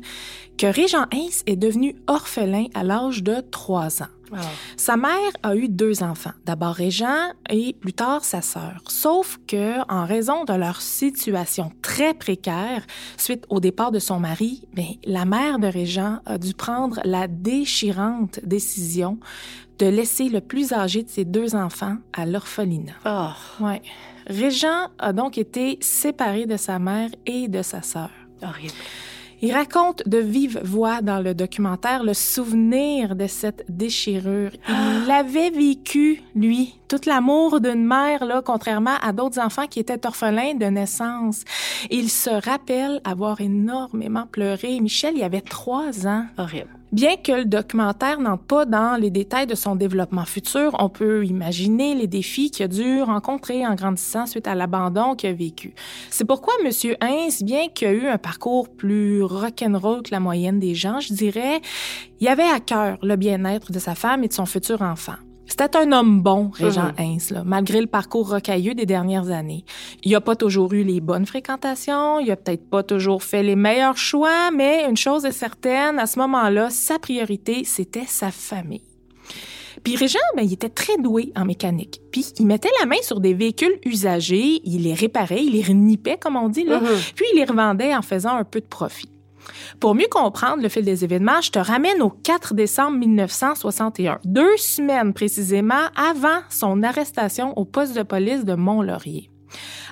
[0.58, 4.06] que Régent Heinz est devenu orphelin à l'âge de 3 ans.
[4.76, 8.82] Sa mère a eu deux enfants, d'abord Régent et plus tard sa sœur.
[8.86, 14.68] Sauf que, en raison de leur situation très précaire, suite au départ de son mari,
[14.74, 19.18] ben, la mère de Régent a dû prendre la déchirante décision
[19.78, 22.92] de laisser le plus âgé de ses deux enfants à l'orphelinat.
[23.06, 23.80] Oh, Ouais.
[24.26, 28.10] Régent a donc été séparé de sa mère et de sa sœur.
[28.42, 28.74] horrible.
[29.40, 34.50] Il raconte de vive voix dans le documentaire le souvenir de cette déchirure.
[34.68, 40.06] Il l'avait vécu, lui, tout l'amour d'une mère, là, contrairement à d'autres enfants qui étaient
[40.06, 41.44] orphelins de naissance.
[41.90, 44.80] Il se rappelle avoir énormément pleuré.
[44.80, 46.26] Michel, il avait trois ans.
[46.36, 46.77] Horrible.
[46.90, 51.26] Bien que le documentaire n'entre pas dans les détails de son développement futur, on peut
[51.26, 55.74] imaginer les défis qu'il a dû rencontrer en grandissant suite à l'abandon qu'il a vécu.
[56.08, 56.70] C'est pourquoi M.
[57.02, 61.12] Heinz, bien qu'il ait eu un parcours plus rock'n'roll que la moyenne des gens, je
[61.12, 61.60] dirais,
[62.20, 65.16] il avait à cœur le bien-être de sa femme et de son futur enfant.
[65.48, 69.64] C'était un homme bon, Régent Heinz, là, malgré le parcours rocailleux des dernières années.
[70.04, 73.56] Il a pas toujours eu les bonnes fréquentations, il a peut-être pas toujours fait les
[73.56, 78.82] meilleurs choix, mais une chose est certaine, à ce moment-là, sa priorité, c'était sa famille.
[79.82, 82.00] Puis Régent, ben, il était très doué en mécanique.
[82.12, 86.18] Puis il mettait la main sur des véhicules usagés, il les réparait, il les renipait,
[86.18, 86.80] comme on dit, là,
[87.14, 89.08] puis il les revendait en faisant un peu de profit.
[89.80, 94.56] Pour mieux comprendre le fil des événements, je te ramène au 4 décembre 1961, deux
[94.56, 99.30] semaines précisément avant son arrestation au poste de police de Mont-Laurier.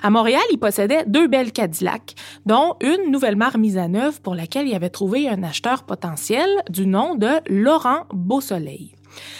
[0.03, 2.15] À Montréal, il possédait deux belles Cadillacs,
[2.45, 6.85] dont une nouvellement remise à neuf pour laquelle il avait trouvé un acheteur potentiel du
[6.85, 8.93] nom de Laurent Beausoleil.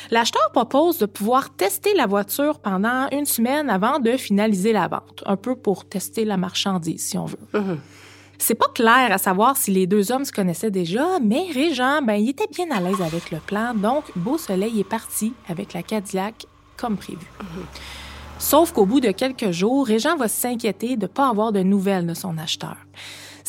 [0.09, 5.23] L'acheteur propose de pouvoir tester la voiture pendant une semaine avant de finaliser la vente,
[5.25, 7.37] un peu pour tester la marchandise, si on veut.
[8.39, 12.13] C'est pas clair à savoir si les deux hommes se connaissaient déjà, mais Régent, ben,
[12.13, 15.81] il était bien à l'aise avec le plan, donc Beau Soleil est parti avec la
[15.81, 16.45] Cadillac
[16.77, 17.25] comme prévu.
[18.37, 22.05] Sauf qu'au bout de quelques jours, Régent va s'inquiéter de ne pas avoir de nouvelles
[22.05, 22.77] de son acheteur.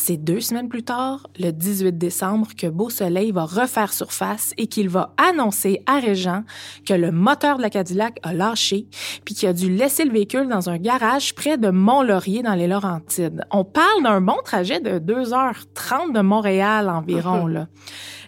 [0.01, 4.69] C'est deux semaines plus tard, le 18 décembre, que Beau Soleil va refaire surface et
[4.69, 6.45] qu'il va annoncer à Régent
[6.87, 8.87] que le moteur de la Cadillac a lâché
[9.25, 12.69] puis qu'il a dû laisser le véhicule dans un garage près de Mont-Laurier dans les
[12.69, 13.45] Laurentides.
[13.51, 17.67] On parle d'un bon trajet de 2h30 de Montréal environ, là.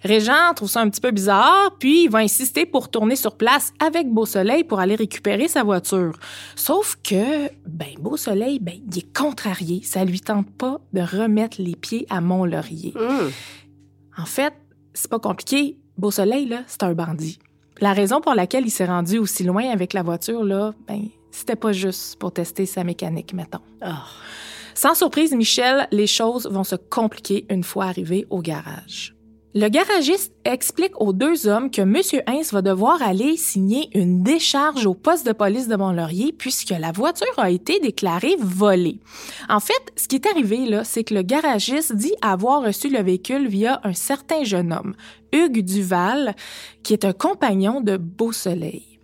[0.02, 3.72] Régent trouve ça un petit peu bizarre, puis il va insister pour tourner sur place
[3.80, 6.18] avec Beau Soleil pour aller récupérer sa voiture.
[6.56, 9.82] Sauf que, ben, Beau Soleil, ben, il est contrarié.
[9.84, 12.94] Ça lui tente pas de remettre les pieds à Mont-Laurier.
[14.16, 14.54] En fait,
[14.94, 15.78] c'est pas compliqué.
[15.96, 17.38] Beau Soleil, là, c'est un bandit.
[17.80, 21.56] La raison pour laquelle il s'est rendu aussi loin avec la voiture, là, ben, c'était
[21.56, 23.60] pas juste pour tester sa mécanique, mettons.
[24.74, 29.14] Sans surprise, Michel, les choses vont se compliquer une fois arrivé au garage.
[29.52, 31.96] Le garagiste explique aux deux hommes que M.
[32.28, 36.92] Heinz va devoir aller signer une décharge au poste de police de Mont-Laurier puisque la
[36.92, 39.00] voiture a été déclarée volée.
[39.48, 43.02] En fait, ce qui est arrivé, là, c'est que le garagiste dit avoir reçu le
[43.02, 44.94] véhicule via un certain jeune homme,
[45.32, 46.36] Hugues Duval,
[46.84, 49.00] qui est un compagnon de Beau Soleil.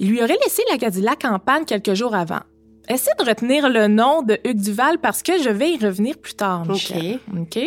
[0.00, 2.40] Il lui aurait laissé la Cadillac en panne quelques jours avant.
[2.88, 6.34] Essaie de retenir le nom de Hugues Duval parce que je vais y revenir plus
[6.34, 7.20] tard, Michel.
[7.36, 7.60] OK?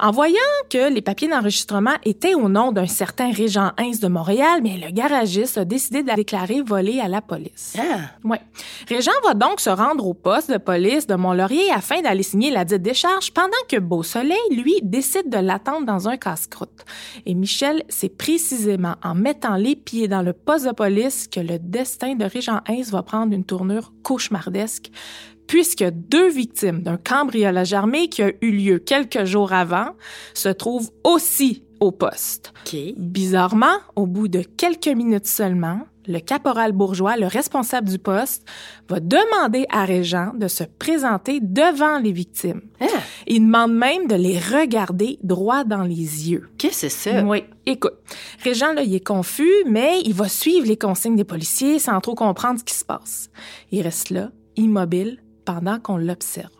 [0.00, 0.34] En voyant
[0.70, 4.92] que les papiers d'enregistrement étaient au nom d'un certain Régent Heinz de Montréal, mais le
[4.92, 7.76] garagiste a décidé de la déclarer volée à la police.
[7.78, 8.10] Ah.
[8.24, 8.40] Ouais.
[8.88, 12.64] Régent va donc se rendre au poste de police de Mont-Laurier afin d'aller signer la
[12.64, 16.84] dite décharge pendant que Beau Soleil, lui, décide de l'attendre dans un casse-croûte.
[17.26, 21.58] Et Michel, c'est précisément en mettant les pieds dans le poste de police que le
[21.58, 24.90] destin de Régent Heinz va prendre une tournure cauchemardesque
[25.46, 29.90] puisque deux victimes d'un cambriolage armé qui a eu lieu quelques jours avant
[30.34, 32.52] se trouvent aussi au poste.
[32.96, 38.46] Bizarrement, au bout de quelques minutes seulement, le caporal bourgeois, le responsable du poste,
[38.88, 42.62] va demander à Régent de se présenter devant les victimes.
[42.80, 42.86] Ah.
[43.26, 46.48] Il demande même de les regarder droit dans les yeux.
[46.58, 47.24] Qu'est-ce que c'est ça?
[47.24, 47.44] Oui.
[47.66, 47.94] Écoute,
[48.42, 52.14] Régent, là, il est confus, mais il va suivre les consignes des policiers sans trop
[52.14, 53.30] comprendre ce qui se passe.
[53.70, 56.50] Il reste là, immobile, pendant qu'on l'observe.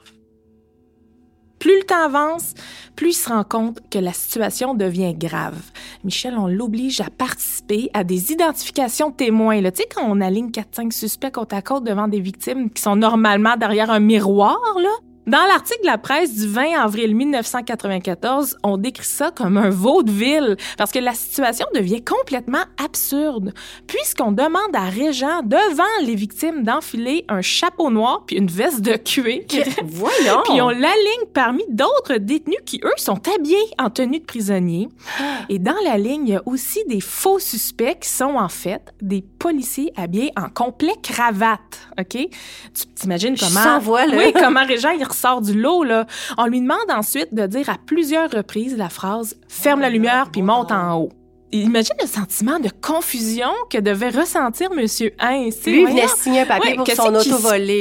[1.59, 2.53] Plus le temps avance,
[2.94, 5.59] plus il se rend compte que la situation devient grave.
[6.05, 9.62] Michel, on l'oblige à participer à des identifications témoins.
[9.62, 9.73] Là.
[9.73, 12.97] Tu sais, quand on aligne 4-5 suspects côte à côte devant des victimes qui sont
[12.97, 14.90] normalement derrière un miroir, là,
[15.27, 20.57] dans l'article de la presse du 20 avril 1994, on décrit ça comme un vaudeville
[20.77, 23.55] parce que la situation devient complètement absurde
[23.87, 28.97] puisqu'on demande à Régent devant les victimes d'enfiler un chapeau noir puis une veste de
[28.97, 29.45] cuir.
[29.85, 30.43] Voyons.
[30.45, 34.89] Puis on l'aligne parmi d'autres détenus qui, eux, sont habillés en tenue de prisonnier.
[35.49, 38.93] Et dans la ligne, il y a aussi des faux suspects qui sont en fait
[39.01, 41.89] des policiers habillés en complet cravate.
[41.99, 42.11] OK?
[42.11, 43.79] Tu t'imagines comment...
[43.79, 44.17] vois, là.
[44.19, 46.07] Oui, comment Régent, il ressort du lot, là.
[46.38, 50.42] On lui demande ensuite de dire à plusieurs reprises la phrase «ferme la lumière puis
[50.42, 51.12] monte en haut».
[51.53, 55.64] imagine le sentiment de confusion que devait ressentir Monsieur Heinz.
[55.66, 57.81] Lui, il venait signer un papier pour son auto volé.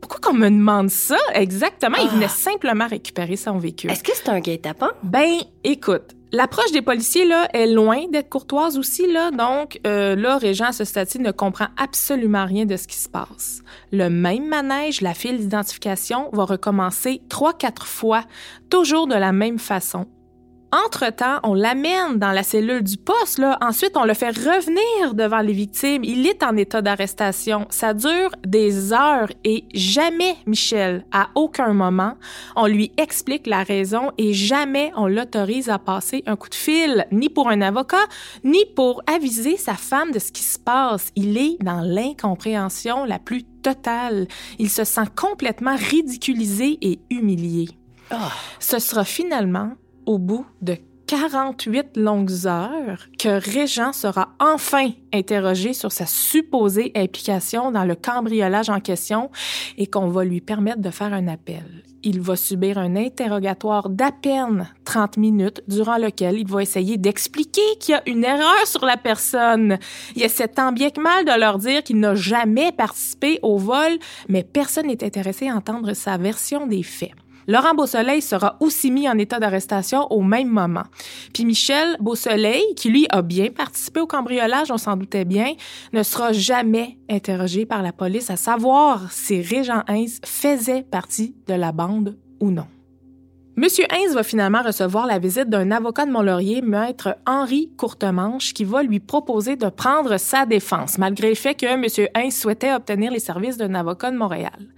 [0.00, 1.16] Pourquoi qu'on me demande ça?
[1.34, 3.90] Exactement Il venait simplement récupérer son véhicule.
[3.90, 4.92] Est-ce que c'est un guet-apens?
[5.02, 10.36] Ben, écoute, L'approche des policiers là est loin d'être courtoise aussi là, donc euh, là
[10.36, 13.62] Régent ce stade ne comprend absolument rien de ce qui se passe.
[13.92, 18.24] Le même manège, la file d'identification va recommencer trois quatre fois,
[18.68, 20.06] toujours de la même façon.
[20.70, 23.56] Entre-temps, on l'amène dans la cellule du poste, là.
[23.62, 26.04] Ensuite, on le fait revenir devant les victimes.
[26.04, 27.66] Il est en état d'arrestation.
[27.70, 32.14] Ça dure des heures et jamais, Michel, à aucun moment,
[32.54, 37.06] on lui explique la raison et jamais on l'autorise à passer un coup de fil,
[37.12, 38.06] ni pour un avocat,
[38.44, 41.12] ni pour aviser sa femme de ce qui se passe.
[41.16, 44.28] Il est dans l'incompréhension la plus totale.
[44.58, 47.70] Il se sent complètement ridiculisé et humilié.
[48.10, 48.32] Ah.
[48.58, 49.72] Ce sera finalement
[50.08, 57.70] au bout de 48 longues heures que Régent sera enfin interrogé sur sa supposée implication
[57.70, 59.30] dans le cambriolage en question
[59.76, 61.84] et qu'on va lui permettre de faire un appel.
[62.02, 67.76] Il va subir un interrogatoire d'à peine 30 minutes durant lequel il va essayer d'expliquer
[67.78, 69.78] qu'il y a une erreur sur la personne.
[70.16, 73.98] Il essaie tant bien que mal de leur dire qu'il n'a jamais participé au vol,
[74.28, 77.12] mais personne n'est intéressé à entendre sa version des faits.
[77.48, 80.82] Laurent Beausoleil sera aussi mis en état d'arrestation au même moment.
[81.32, 85.54] Puis Michel Beausoleil, qui lui a bien participé au cambriolage, on s'en doutait bien,
[85.94, 91.54] ne sera jamais interrogé par la police à savoir si Régent Heinz faisait partie de
[91.54, 92.66] la bande ou non.
[93.56, 98.64] Monsieur Heinz va finalement recevoir la visite d'un avocat de Mont-Laurier, maître Henri Courtemanche, qui
[98.64, 103.10] va lui proposer de prendre sa défense, malgré le fait que Monsieur Heinz souhaitait obtenir
[103.10, 104.68] les services d'un avocat de Montréal.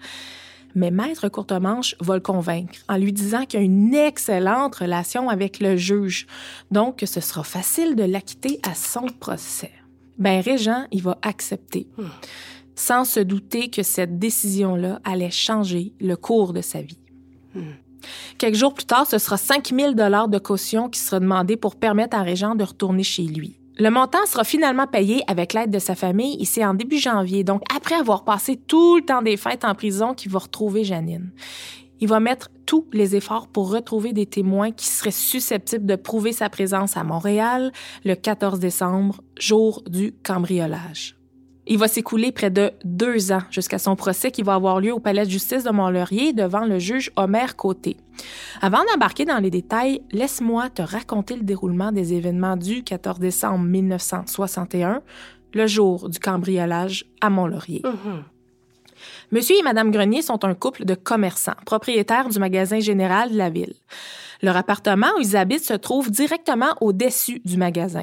[0.75, 5.61] Mais Maître Courtemanche va le convaincre en lui disant qu'il a une excellente relation avec
[5.61, 6.27] le juge,
[6.71, 9.73] donc que ce sera facile de l'acquitter à son procès.
[10.19, 11.89] Ben, Régent, il va accepter,
[12.75, 16.99] sans se douter que cette décision-là allait changer le cours de sa vie.
[18.39, 22.17] Quelques jours plus tard, ce sera 5 000 de caution qui sera demandé pour permettre
[22.17, 23.60] à Régent de retourner chez lui.
[23.81, 27.63] Le montant sera finalement payé avec l'aide de sa famille c'est en début janvier, donc
[27.75, 31.31] après avoir passé tout le temps des fêtes en prison qu'il va retrouver Janine.
[31.99, 36.33] Il va mettre tous les efforts pour retrouver des témoins qui seraient susceptibles de prouver
[36.35, 37.73] sa présence à Montréal
[38.05, 41.20] le 14 décembre, jour du cambriolage.
[41.73, 44.99] Il va s'écouler près de deux ans jusqu'à son procès qui va avoir lieu au
[44.99, 47.97] Palais de justice de Mont-Laurier devant le juge Homer Côté.
[48.61, 53.65] Avant d'embarquer dans les détails, laisse-moi te raconter le déroulement des événements du 14 décembre
[53.67, 55.01] 1961,
[55.55, 57.83] le jour du cambriolage à Mont-Laurier.
[59.31, 63.49] Monsieur et Madame Grenier sont un couple de commerçants, propriétaires du magasin général de la
[63.49, 63.75] ville.
[64.43, 68.03] Leur appartement où ils habitent se trouve directement au-dessus du magasin.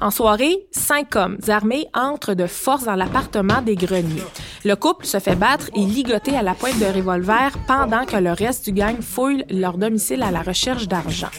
[0.00, 4.22] En soirée, cinq hommes armés entrent de force dans l'appartement des greniers.
[4.64, 8.32] Le couple se fait battre et ligoter à la pointe de revolver pendant que le
[8.32, 11.30] reste du gang fouille leur domicile à la recherche d'argent.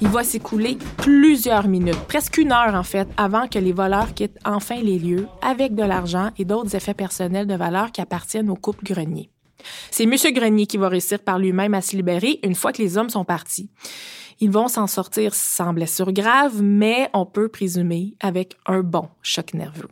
[0.00, 4.38] Il va s'écouler plusieurs minutes, presque une heure en fait, avant que les voleurs quittent
[4.44, 8.56] enfin les lieux avec de l'argent et d'autres effets personnels de valeur qui appartiennent au
[8.56, 9.30] couple grenier.
[9.90, 10.14] C'est M.
[10.32, 13.24] Grenier qui va réussir par lui-même à se libérer une fois que les hommes sont
[13.24, 13.68] partis.
[14.42, 19.52] Ils vont s'en sortir sans blessure grave, mais on peut présumer avec un bon choc
[19.52, 19.88] nerveux.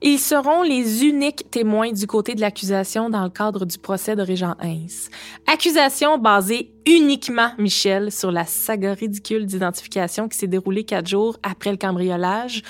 [0.00, 4.22] Ils seront les uniques témoins du côté de l'accusation dans le cadre du procès de
[4.22, 5.10] Régent Heinz.
[5.52, 11.72] Accusation basée uniquement, Michel, sur la saga ridicule d'identification qui s'est déroulée quatre jours après
[11.72, 12.62] le cambriolage,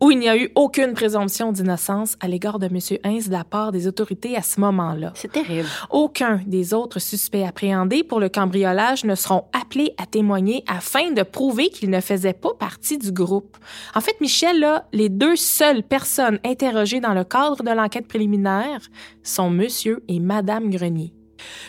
[0.00, 2.78] où il n'y a eu aucune présomption d'innocence à l'égard de M.
[3.04, 5.12] Heinz de la part des autorités à ce moment-là.
[5.14, 5.68] C'est terrible.
[5.90, 11.22] Aucun des autres suspects appréhendés pour le cambriolage ne seront appelés à témoigner afin de
[11.22, 13.56] prouver qu'ils ne faisaient pas partie du groupe.
[13.94, 18.80] En fait, Michel, là, les deux seules personnes interrogées dans le cadre de l'enquête préliminaire
[19.22, 21.12] sont Monsieur et Madame Grenier.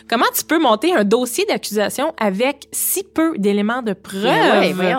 [0.08, 4.24] Comment tu peux monter un dossier d'accusation avec si peu d'éléments de preuve?
[4.24, 4.94] Ben ouais.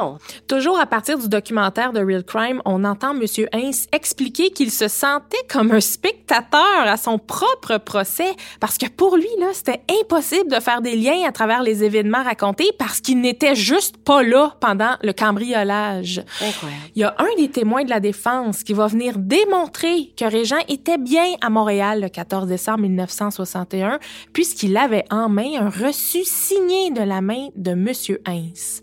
[0.48, 3.26] Toujours à partir du documentaire de Real Crime, on entend M.
[3.54, 9.18] Heinz expliquer qu'il se sentait comme un spectateur à son propre procès parce que pour
[9.18, 13.20] lui, là, c'était impossible de faire des liens à travers les événements racontés parce qu'il
[13.22, 16.24] n'était juste pas là pendant le cambriolage.
[16.42, 16.82] Incroyable.
[16.96, 20.64] Il y a un des témoins de la défense qui va venir démontrer que Régent
[20.68, 24.00] était bien à Montréal le 14 décembre 1961
[24.32, 27.90] puisqu'il avait en main un reçu signé de la main de M.
[28.26, 28.82] Heinz.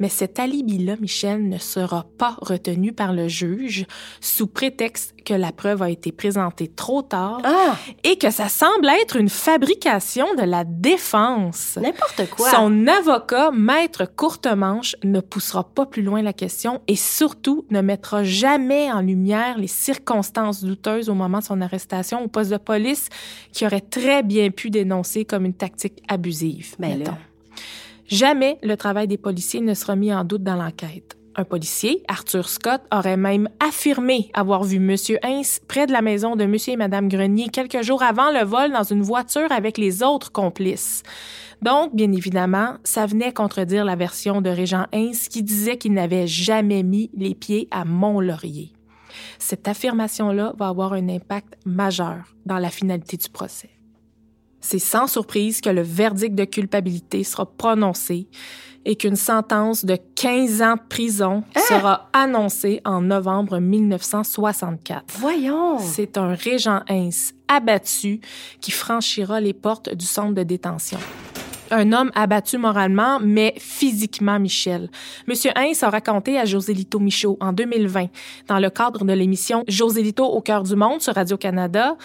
[0.00, 3.86] Mais cet alibi-là, Michel, ne sera pas retenu par le juge
[4.20, 7.76] sous prétexte que la preuve a été présentée trop tard Ah!
[8.04, 11.78] et que ça semble être une fabrication de la défense.
[11.80, 12.50] N'importe quoi.
[12.50, 18.24] Son avocat, Maître Courtemanche, ne poussera pas plus loin la question et surtout ne mettra
[18.24, 23.08] jamais en lumière les circonstances douteuses au moment de son arrestation au poste de police
[23.52, 26.74] qui aurait très bien pu dénoncer comme une tactique abusive.
[26.78, 27.12] Ben mettons.
[27.12, 27.18] là.
[28.08, 31.18] Jamais le travail des policiers ne sera mis en doute dans l'enquête.
[31.36, 34.96] Un policier, Arthur Scott, aurait même affirmé avoir vu M.
[35.22, 36.56] Heinz près de la maison de M.
[36.66, 41.02] et Mme Grenier quelques jours avant le vol dans une voiture avec les autres complices.
[41.60, 46.26] Donc, bien évidemment, ça venait contredire la version de Régent Heinz qui disait qu'il n'avait
[46.26, 48.72] jamais mis les pieds à Mont-Laurier.
[49.38, 53.77] Cette affirmation-là va avoir un impact majeur dans la finalité du procès.
[54.60, 58.28] C'est sans surprise que le verdict de culpabilité sera prononcé
[58.84, 65.04] et qu'une sentence de 15 ans de prison sera annoncée en novembre 1964.
[65.18, 65.78] Voyons.
[65.78, 68.20] C'est un régent Heinz abattu
[68.60, 70.98] qui franchira les portes du centre de détention.
[71.70, 74.88] Un homme abattu moralement, mais physiquement, Michel.
[75.26, 78.06] Monsieur Heinz a raconté à Josélito Michaud en 2020,
[78.46, 81.96] dans le cadre de l'émission Josélito au cœur du monde sur Radio-Canada,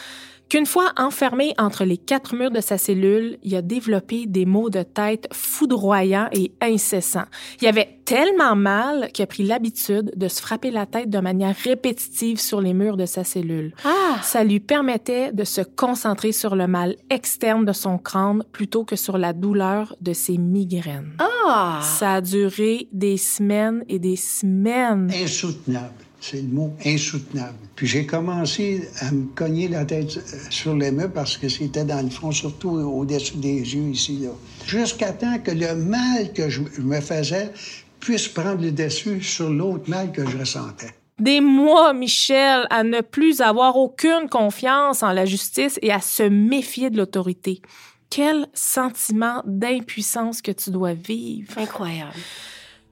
[0.53, 4.69] qu'une fois enfermé entre les quatre murs de sa cellule, il a développé des maux
[4.69, 7.25] de tête foudroyants et incessants.
[7.59, 11.55] Il avait tellement mal qu'il a pris l'habitude de se frapper la tête de manière
[11.55, 13.73] répétitive sur les murs de sa cellule.
[13.83, 14.19] Ah!
[14.21, 18.95] Ça lui permettait de se concentrer sur le mal externe de son crâne plutôt que
[18.95, 21.17] sur la douleur de ses migraines.
[21.17, 21.79] Ah!
[21.81, 25.11] Ça a duré des semaines et des semaines.
[25.11, 25.95] insoutenable.
[26.25, 27.57] C'est le mot insoutenable.
[27.75, 31.83] Puis j'ai commencé à me cogner la tête euh, sur les murs parce que c'était
[31.83, 34.19] dans le front, surtout au-dessus des yeux ici.
[34.21, 34.29] là.
[34.65, 37.51] Jusqu'à temps que le mal que je je me faisais
[37.99, 40.91] puisse prendre le dessus sur l'autre mal que je ressentais.
[41.19, 46.23] Des mois, Michel, à ne plus avoir aucune confiance en la justice et à se
[46.23, 47.61] méfier de l'autorité.
[48.09, 51.51] Quel sentiment d'impuissance que tu dois vivre.
[51.57, 52.13] Incroyable.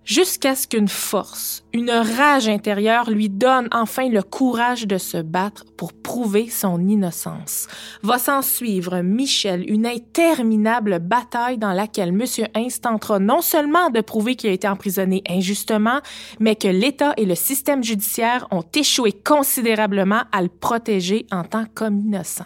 [0.03, 5.63] Jusqu'à ce qu'une force, une rage intérieure lui donne enfin le courage de se battre
[5.77, 7.67] pour prouver son innocence.
[8.01, 12.25] Va s'en suivre, Michel, une interminable bataille dans laquelle M.
[12.55, 16.01] Heinz tentera non seulement de prouver qu'il a été emprisonné injustement,
[16.39, 21.65] mais que l'État et le système judiciaire ont échoué considérablement à le protéger en tant
[21.75, 22.45] qu'homme innocent.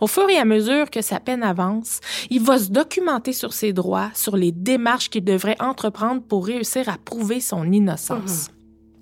[0.00, 2.00] Au fur et à mesure que sa peine avance,
[2.30, 6.88] il va se documenter sur ses droits, sur les démarches qu'il devrait entreprendre pour réussir
[6.88, 8.50] à prouver son innocence.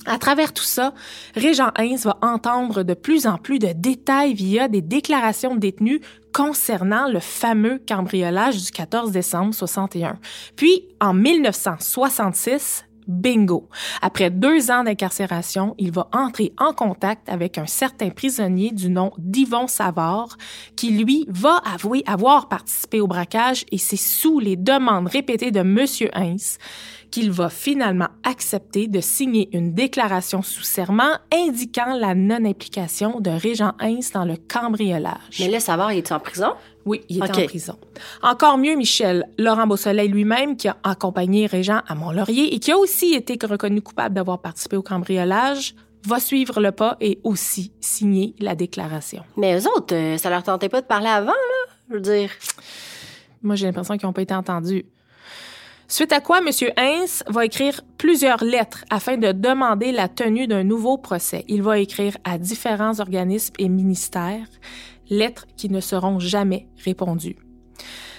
[0.06, 0.92] À travers tout ça,
[1.34, 6.00] Régent Heinz va entendre de plus en plus de détails via des déclarations de détenus
[6.32, 10.18] concernant le fameux cambriolage du 14 décembre 61.
[10.56, 13.68] Puis, en 1966, Bingo.
[14.02, 19.12] Après deux ans d'incarcération, il va entrer en contact avec un certain prisonnier du nom
[19.18, 20.36] d'Yvon Savard,
[20.76, 25.62] qui lui va avouer avoir participé au braquage et c'est sous les demandes répétées de
[25.62, 26.58] Monsieur Heinz
[27.14, 33.74] qu'il va finalement accepter de signer une déclaration sous serment indiquant la non-implication de Régent
[33.78, 35.38] Heinz dans le cambriolage.
[35.38, 36.54] Mais là, Savard, il est en prison?
[36.84, 37.78] Oui, il est en prison.
[38.20, 42.78] Encore mieux, Michel, Laurent Beausoleil lui-même, qui a accompagné Régent à Mont-Laurier et qui a
[42.78, 48.34] aussi été reconnu coupable d'avoir participé au cambriolage, va suivre le pas et aussi signer
[48.40, 49.22] la déclaration.
[49.36, 51.74] Mais eux autres, euh, ça leur tentait pas de parler avant, là?
[51.90, 52.30] Je veux dire.
[53.40, 54.84] Moi, j'ai l'impression qu'ils n'ont pas été entendus.
[55.86, 56.48] Suite à quoi, M.
[56.76, 61.44] Heinz va écrire plusieurs lettres afin de demander la tenue d'un nouveau procès.
[61.46, 64.46] Il va écrire à différents organismes et ministères,
[65.10, 67.36] lettres qui ne seront jamais répondues.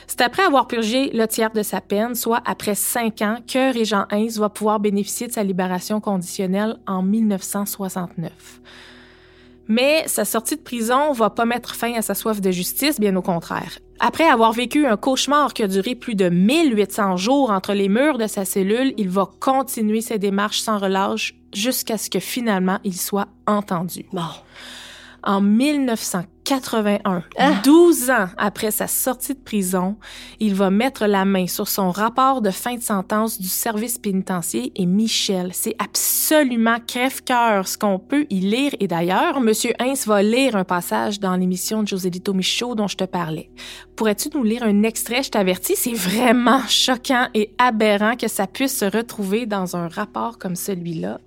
[0.08, 4.06] C'est après avoir purgé le tiers de sa peine, soit après cinq ans, que Régent
[4.12, 8.62] Heinz va pouvoir bénéficier de sa libération conditionnelle en 1969.
[9.68, 13.16] Mais sa sortie de prison va pas mettre fin à sa soif de justice, bien
[13.16, 13.80] au contraire.
[14.00, 18.18] Après avoir vécu un cauchemar qui a duré plus de 1800 jours entre les murs
[18.18, 22.96] de sa cellule, il va continuer ses démarches sans relâche jusqu'à ce que finalement il
[22.96, 24.06] soit entendu.
[25.26, 27.54] En 1981, Ah!
[27.64, 29.96] 12 ans après sa sortie de prison,
[30.40, 34.68] il va mettre la main sur son rapport de fin de sentence du service pénitentiaire
[34.76, 38.74] et Michel, c'est absolument crève-cœur ce qu'on peut y lire.
[38.80, 42.98] Et d'ailleurs, Monsieur Heinz va lire un passage dans l'émission de Joselito Michaud dont je
[42.98, 43.50] te parlais.
[43.96, 45.24] Pourrais-tu nous lire un extrait?
[45.24, 50.38] Je t'avertis, c'est vraiment choquant et aberrant que ça puisse se retrouver dans un rapport
[50.38, 51.20] comme celui-là.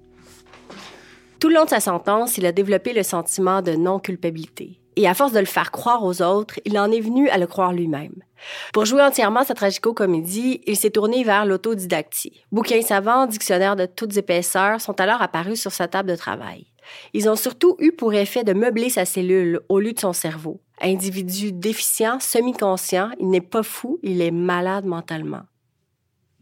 [1.40, 4.80] Tout le long de sa sentence, il a développé le sentiment de non-culpabilité.
[4.96, 7.46] et à force de le faire croire aux autres, il en est venu à le
[7.46, 8.16] croire lui-même.
[8.72, 12.42] Pour jouer entièrement sa tragico-comédie, il s'est tourné vers l'autodidactie.
[12.50, 16.66] Bouquins savants, dictionnaires de toutes épaisseurs sont alors apparus sur sa table de travail.
[17.14, 20.60] Ils ont surtout eu pour effet de meubler sa cellule au lieu de son cerveau.
[20.80, 25.42] Individu déficient, semi-conscient, il n'est pas fou, il est malade mentalement.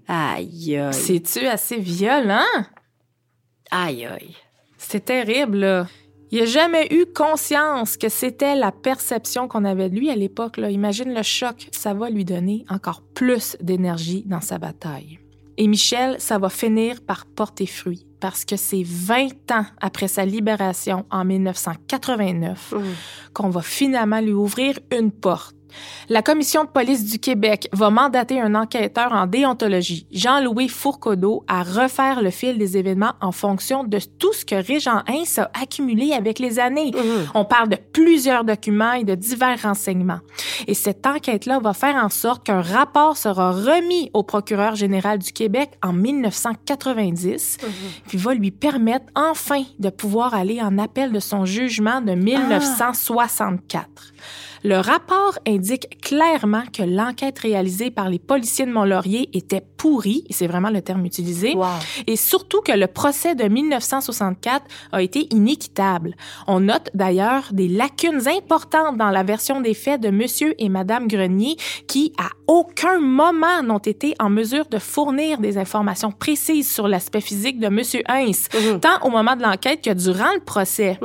[0.09, 0.95] Aïe, aïe.
[0.95, 2.41] C'est-tu assez violent?
[3.71, 4.35] Aïe, aïe.
[4.89, 5.87] C'est terrible, là.
[6.31, 10.59] Il n'a jamais eu conscience que c'était la perception qu'on avait de lui à l'époque.
[10.59, 11.69] Imagine le choc.
[11.73, 15.19] Ça va lui donner encore plus d'énergie dans sa bataille.
[15.57, 20.25] Et Michel, ça va finir par porter fruit parce que c'est 20 ans après sa
[20.25, 22.79] libération en 1989 Mmh.
[23.33, 25.55] qu'on va finalement lui ouvrir une porte.
[26.09, 31.65] La Commission de police du Québec va mandater un enquêteur en déontologie, Jean-Louis Fourcadeau, à
[31.65, 36.13] refaire le fil des événements en fonction de tout ce que Régent Hins a accumulé
[36.13, 36.93] avec les années.
[37.35, 40.21] On parle de plusieurs documents et de divers renseignements.
[40.69, 45.33] Et cette enquête-là va faire en sorte qu'un rapport sera remis au procureur général du
[45.33, 47.59] Québec en 1990,
[48.07, 53.87] puis va lui permettre enfin de pouvoir aller en appel de son jugement de 1964.
[54.65, 55.66] Le rapport indique
[56.03, 60.81] clairement que l'enquête réalisée par les policiers de Mont-Laurier était pourrie, et c'est vraiment le
[60.83, 61.67] terme utilisé, Wow.
[62.07, 66.15] et surtout que le procès de 1964 a été inéquitable.
[66.47, 71.09] On note d'ailleurs des lacunes importantes dans la version des faits de Monsieur et Madame
[71.09, 71.57] Grenier
[71.87, 77.21] qui, à aucun moment, n'ont été en mesure de fournir des informations précises sur l'aspect
[77.21, 78.49] physique de Monsieur Heinz,
[78.81, 80.99] tant au moment de l'enquête que durant le procès.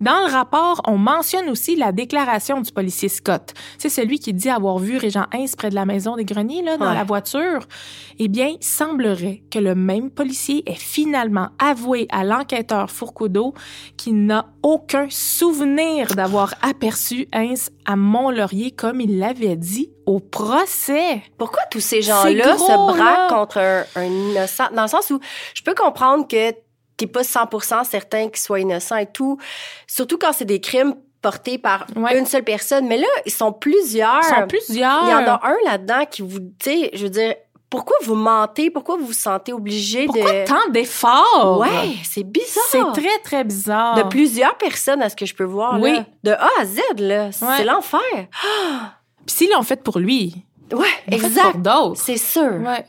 [0.00, 3.52] Dans le rapport, on mentionne aussi la déclaration du policier Scott.
[3.78, 6.76] C'est celui qui dit avoir vu Régent Heinz près de la maison des Greniers, là,
[6.78, 6.94] dans Ouais.
[6.94, 7.60] la voiture.
[8.18, 13.54] Eh bien, il semblerait que le même policier ait finalement avoué à l'enquêteur Fourcadeau
[13.96, 21.22] qu'il n'a aucun souvenir d'avoir aperçu Heinz à Mont-Laurier comme il l'avait dit au procès.
[21.38, 24.68] Pourquoi tous ces gens-là se braquent contre un, un innocent?
[24.74, 25.18] Dans le sens où
[25.54, 26.52] je peux comprendre que
[26.96, 29.38] t'es pas 100% certain qu'il soit innocent et tout.
[29.86, 32.18] Surtout quand c'est des crimes portés par Ouais.
[32.18, 32.86] une seule personne.
[32.86, 34.20] Mais là, ils sont plusieurs.
[34.22, 35.04] Ils sont plusieurs.
[35.04, 37.34] Il y en a un là-dedans qui vous, tu sais, je veux dire,
[37.68, 38.68] pourquoi vous mentez?
[38.70, 40.44] Pourquoi vous vous sentez obligé Pourquoi de...
[40.46, 41.58] tant d'efforts?
[41.60, 42.64] Ouais, c'est bizarre.
[42.68, 43.94] C'est très, très bizarre.
[43.96, 45.92] De plusieurs personnes, à ce que je peux voir, Oui.
[45.92, 46.04] là.
[46.24, 47.26] De A à Z, là.
[47.26, 47.30] Ouais.
[47.56, 48.00] C'est l'enfer.
[49.26, 51.50] Puis s'ils l'ont fait pour lui, Ouais, fait exact.
[51.52, 52.00] pour d'autres.
[52.00, 52.42] C'est sûr.
[52.64, 52.84] Ouais.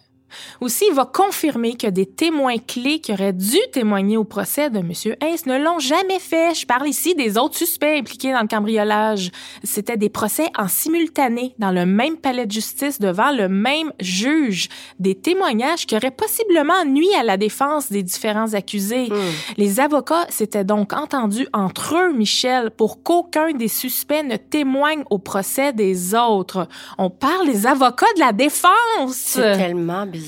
[0.60, 4.80] Aussi, il va confirmer que des témoins clés qui auraient dû témoigner au procès de
[4.80, 4.92] M.
[5.22, 6.56] Heinz ne l'ont jamais fait.
[6.56, 9.32] Je parle ici des autres suspects impliqués dans le cambriolage.
[9.64, 14.70] C'était des procès en simultané dans le même palais de justice devant le même juge.
[15.00, 19.10] Des témoignages qui auraient possiblement nui à la défense des différents accusés.
[19.58, 25.18] Les avocats s'étaient donc entendus entre eux, Michel, pour qu'aucun des suspects ne témoigne au
[25.18, 26.68] procès des autres.
[26.98, 29.16] On parle des avocats de la défense.
[29.16, 30.21] C'est tellement bizarre.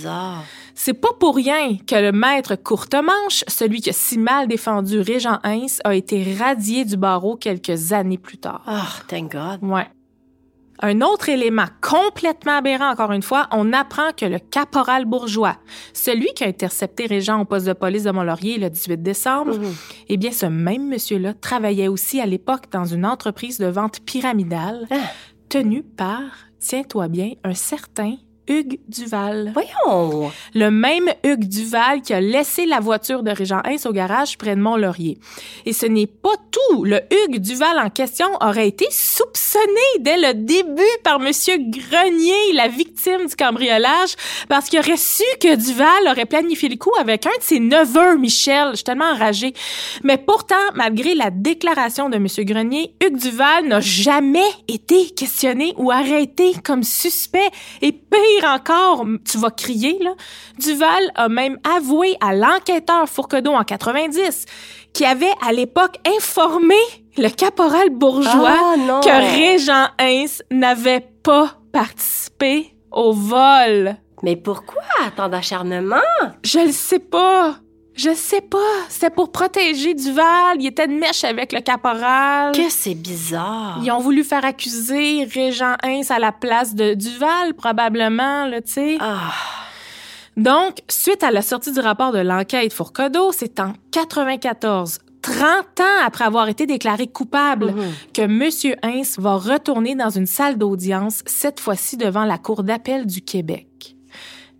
[0.76, 5.40] C'est pas pour rien que le maître Courtemanche, celui qui a si mal défendu Régent
[5.44, 8.64] Heinz, a été radié du barreau quelques années plus tard.
[8.68, 9.60] Oh, thank God.
[9.62, 9.88] Ouais.
[10.80, 15.56] Un autre élément complètement aberrant, encore une fois, on apprend que le caporal bourgeois,
[15.94, 19.56] celui qui a intercepté Régent au poste de police de Mont-Laurier le 18 décembre,
[20.10, 24.86] eh bien, ce même monsieur-là travaillait aussi à l'époque dans une entreprise de vente pyramidale
[24.90, 24.96] Ah.
[25.48, 26.22] tenue par,
[26.60, 28.16] tiens-toi bien, un certain
[28.48, 29.54] Hugues Duval.
[29.54, 30.32] Voyons.
[30.54, 34.56] Le même Hugues Duval qui a laissé la voiture de Régent Heinz au garage près
[34.56, 35.18] de Mont-Laurier.
[35.66, 36.84] Et ce n'est pas tout.
[36.84, 39.64] Le Hugues Duval en question aurait été soupçonné
[40.00, 44.16] dès le début par Monsieur Grenier, la victime du cambriolage,
[44.50, 48.18] parce qu'il aurait su que Duval aurait planifié le coup avec un de ses neveux,
[48.18, 48.70] Michel.
[48.72, 49.54] Je suis tellement enragée.
[50.04, 55.92] Mais pourtant, malgré la déclaration de Monsieur Grenier, Hugues Duval n'a jamais été questionné ou
[55.92, 57.50] arrêté comme suspect.
[57.82, 60.12] Et pire encore, tu vas crier, là.
[60.60, 64.46] Duval a même avoué à l'enquêteur Fourcadeau en 90
[64.94, 66.76] qui avait à l'époque informé
[67.18, 73.96] le caporal bourgeois Ah, que Régent Heinz n'avait pas participé au vol.
[74.22, 74.82] Mais pourquoi?
[75.18, 75.98] Tant d'acharnement?
[76.44, 77.56] Je le sais pas.
[77.96, 78.58] Je sais pas.
[78.90, 80.58] C'était pour protéger Duval.
[80.60, 82.52] Il était de mèche avec le caporal.
[82.54, 83.80] Que c'est bizarre.
[83.84, 88.72] Ils ont voulu faire accuser Régent Heinz à la place de Duval, probablement, là, tu
[88.74, 88.98] sais.
[89.00, 89.32] Ah,
[90.36, 96.04] Donc, suite à la sortie du rapport de l'enquête Fourcadeau, c'est en 94, 30 ans
[96.06, 97.74] après avoir été déclaré coupable,
[98.14, 98.50] que M.
[98.82, 103.96] Heinz va retourner dans une salle d'audience, cette fois-ci devant la Cour d'appel du Québec.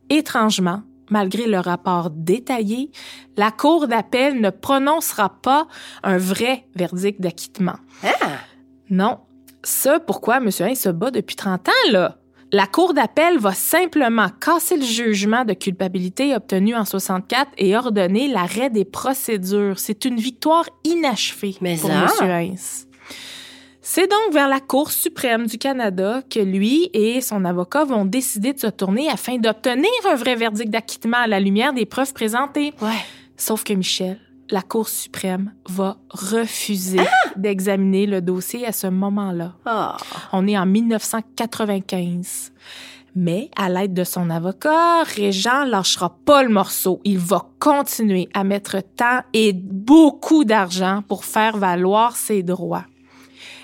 [0.10, 0.84] Étrangement,
[1.14, 2.90] malgré le rapport détaillé,
[3.38, 5.68] la Cour d'appel ne prononcera pas
[6.02, 7.78] un vrai verdict d'acquittement.
[8.04, 8.40] Ah!
[8.90, 9.20] Non.
[9.64, 10.50] Ça, pourquoi M.
[10.60, 12.18] Heinz se bat depuis 30 ans, là?
[12.52, 18.28] La Cour d'appel va simplement casser le jugement de culpabilité obtenu en 64 et ordonner
[18.28, 19.78] l'arrêt des procédures.
[19.78, 22.26] C'est une victoire inachevée Mais pour ça.
[22.26, 22.30] M.
[22.30, 22.88] Heinz.
[23.86, 28.54] C'est donc vers la Cour suprême du Canada que lui et son avocat vont décider
[28.54, 32.74] de se tourner afin d'obtenir un vrai verdict d'acquittement à la lumière des preuves présentées.
[32.82, 32.92] Ouais.
[33.36, 34.20] Sauf que Michel,
[34.50, 37.32] la Cour suprême va refuser Ah!
[37.36, 39.56] d'examiner le dossier à ce moment-là.
[39.66, 39.98] Ah.
[40.32, 42.54] On est en 1995.
[43.16, 47.02] Mais à l'aide de son avocat, Régent lâchera pas le morceau.
[47.04, 52.86] Il va continuer à mettre temps et beaucoup d'argent pour faire valoir ses droits.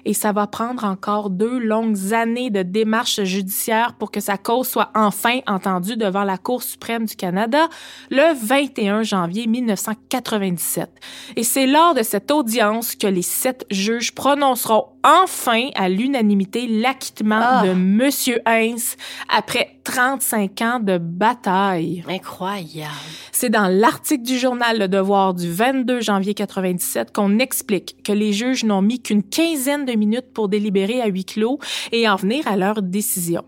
[0.06, 4.68] Et ça va prendre encore deux longues années de démarches judiciaires pour que sa cause
[4.68, 7.68] soit enfin entendue devant la Cour suprême du Canada
[8.10, 10.90] le 21 janvier 1997.
[11.36, 17.40] Et c'est lors de cette audience que les sept juges prononceront enfin à l'unanimité l'acquittement
[17.42, 17.64] Ah.
[17.68, 18.96] de Monsieur Heinz
[19.30, 22.04] après 35 ans de bataille.
[22.08, 22.92] Incroyable.
[23.32, 28.34] C'est dans l'article du journal Le Devoir du 22 janvier 97 qu'on explique que les
[28.34, 31.60] juges n'ont mis qu'une quinzaine de minutes pour délibérer à huis clos
[31.92, 33.44] et en venir à leur décision.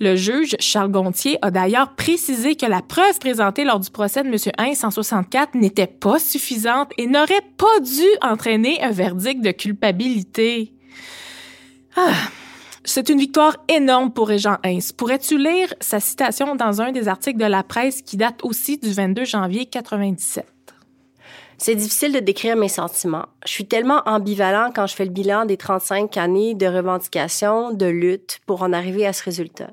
[0.00, 4.28] Le juge Charles Gontier a d'ailleurs précisé que la preuve présentée lors du procès de
[4.28, 4.36] M.
[4.58, 10.72] Heinz en 64 n'était pas suffisante et n'aurait pas dû entraîner un verdict de culpabilité.
[11.96, 12.12] Ah,
[12.84, 14.92] c'est une victoire énorme pour Régent Heinz.
[14.92, 18.92] Pourrais-tu lire sa citation dans un des articles de la presse qui date aussi du
[18.92, 20.44] 22 janvier 97?
[21.58, 23.26] C'est difficile de décrire mes sentiments.
[23.46, 27.86] Je suis tellement ambivalent quand je fais le bilan des 35 années de revendication, de
[27.86, 29.70] lutte pour en arriver à ce résultat.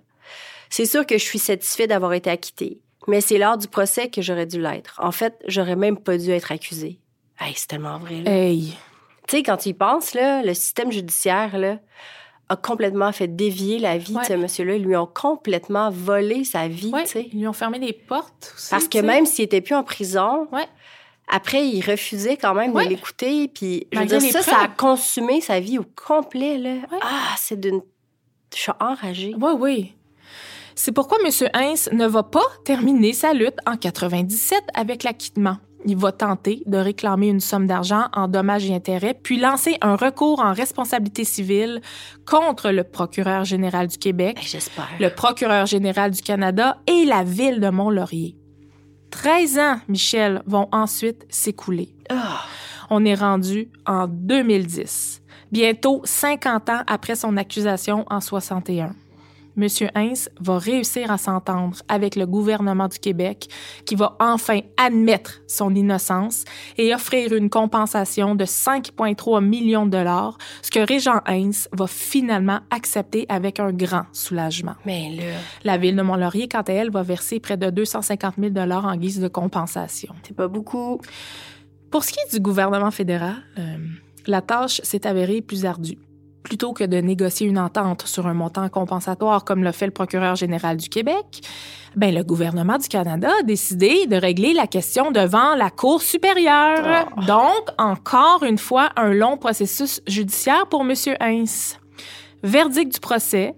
[0.69, 4.21] C'est sûr que je suis satisfait d'avoir été acquitté, mais c'est lors du procès que
[4.21, 4.99] j'aurais dû l'être.
[5.03, 6.99] En fait, j'aurais même pas dû être accusé.
[7.39, 8.21] Hey, c'est tellement vrai.
[8.21, 8.31] là.
[8.31, 8.75] Hey,
[9.27, 11.79] Tu sais, quand tu y penses, là, le système judiciaire là,
[12.49, 14.21] a complètement fait dévier la vie Ouais.
[14.21, 14.75] de ce monsieur-là.
[14.75, 18.69] Ils lui ont complètement volé sa vie, ouais, ils lui ont fermé les portes aussi.
[18.69, 20.67] Parce que même s'il était plus en prison, Ouais.
[21.29, 23.47] après, il refusait quand même de l'écouter.
[23.47, 26.75] Puis, je veux dire, ça, ça a consumé sa vie au complet, là.
[27.01, 27.81] Ah, c'est d'une...
[28.53, 29.33] Je suis enragée.
[29.39, 29.95] Oui, oui.
[30.75, 31.29] C'est pourquoi M.
[31.53, 35.57] Heinz ne va pas terminer sa lutte en 97 avec l'acquittement.
[35.85, 39.95] Il va tenter de réclamer une somme d'argent en dommages et intérêts, puis lancer un
[39.95, 41.81] recours en responsabilité civile
[42.25, 44.89] contre le procureur général du Québec, J'espère.
[44.99, 48.35] le procureur général du Canada et la ville de Mont-Laurier.
[49.11, 51.93] 13 ans, Michel, vont ensuite s'écouler.
[52.09, 52.41] Ah.
[52.89, 55.21] On est rendu en 2010,
[55.51, 58.95] bientôt 50 ans après son accusation en 61.
[59.55, 63.47] Monsieur Heinz va réussir à s'entendre avec le gouvernement du Québec
[63.85, 66.43] qui va enfin admettre son innocence
[66.77, 72.61] et offrir une compensation de 5,3 millions de dollars, ce que Régent Heinz va finalement
[72.71, 74.73] accepter avec un grand soulagement.
[74.85, 75.23] Mais là,
[75.63, 78.95] La ville de Mont-Laurier, quant à elle, va verser près de 250 000 dollars en
[78.95, 80.13] guise de compensation.
[80.23, 80.99] c'est pas beaucoup.
[81.91, 83.77] Pour ce qui est du gouvernement fédéral, euh,
[84.25, 85.99] la tâche s'est avérée plus ardue.
[86.43, 90.35] Plutôt que de négocier une entente sur un montant compensatoire comme l'a fait le procureur
[90.35, 91.41] général du Québec,
[91.95, 97.07] ben le gouvernement du Canada a décidé de régler la question devant la Cour supérieure.
[97.27, 100.93] Donc, encore une fois, un long processus judiciaire pour M.
[101.19, 101.77] Heinz.
[102.45, 103.55] Verdict du procès,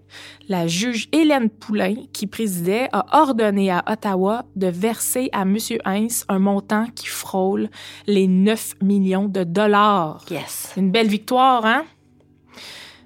[0.48, 5.58] la juge Hélène Poulain, qui présidait, a ordonné à Ottawa de verser à M.
[5.86, 7.70] Heinz un montant qui frôle
[8.06, 10.24] les 9 millions de dollars.
[10.30, 10.72] Yes.
[10.78, 11.84] Une belle victoire, hein?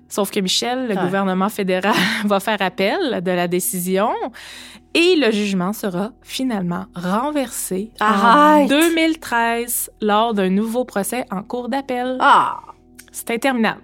[0.10, 1.02] Sauf que Michel, le Ouais.
[1.04, 1.94] gouvernement fédéral,
[2.26, 4.10] va faire appel de la décision
[4.94, 8.70] et le jugement sera finalement renversé en Arrête!
[8.70, 12.18] 2013 lors d'un nouveau procès en cour d'appel.
[12.20, 12.58] Ah!
[13.12, 13.82] C'est interminable.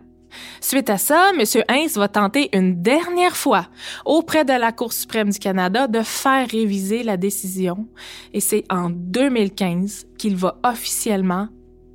[0.59, 1.43] Suite à ça, M.
[1.69, 3.67] Heinz va tenter une dernière fois
[4.03, 7.87] auprès de la Cour suprême du Canada de faire réviser la décision.
[8.33, 11.47] Et c'est en 2015 qu'il va officiellement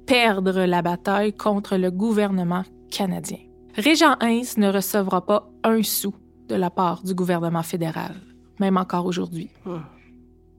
[0.07, 3.39] perdre la bataille contre le gouvernement canadien.
[3.77, 6.15] Régent Heinz ne recevra pas un sou
[6.49, 8.15] de la part du gouvernement fédéral,
[8.59, 9.51] même encore aujourd'hui.
[9.65, 9.79] Hmm.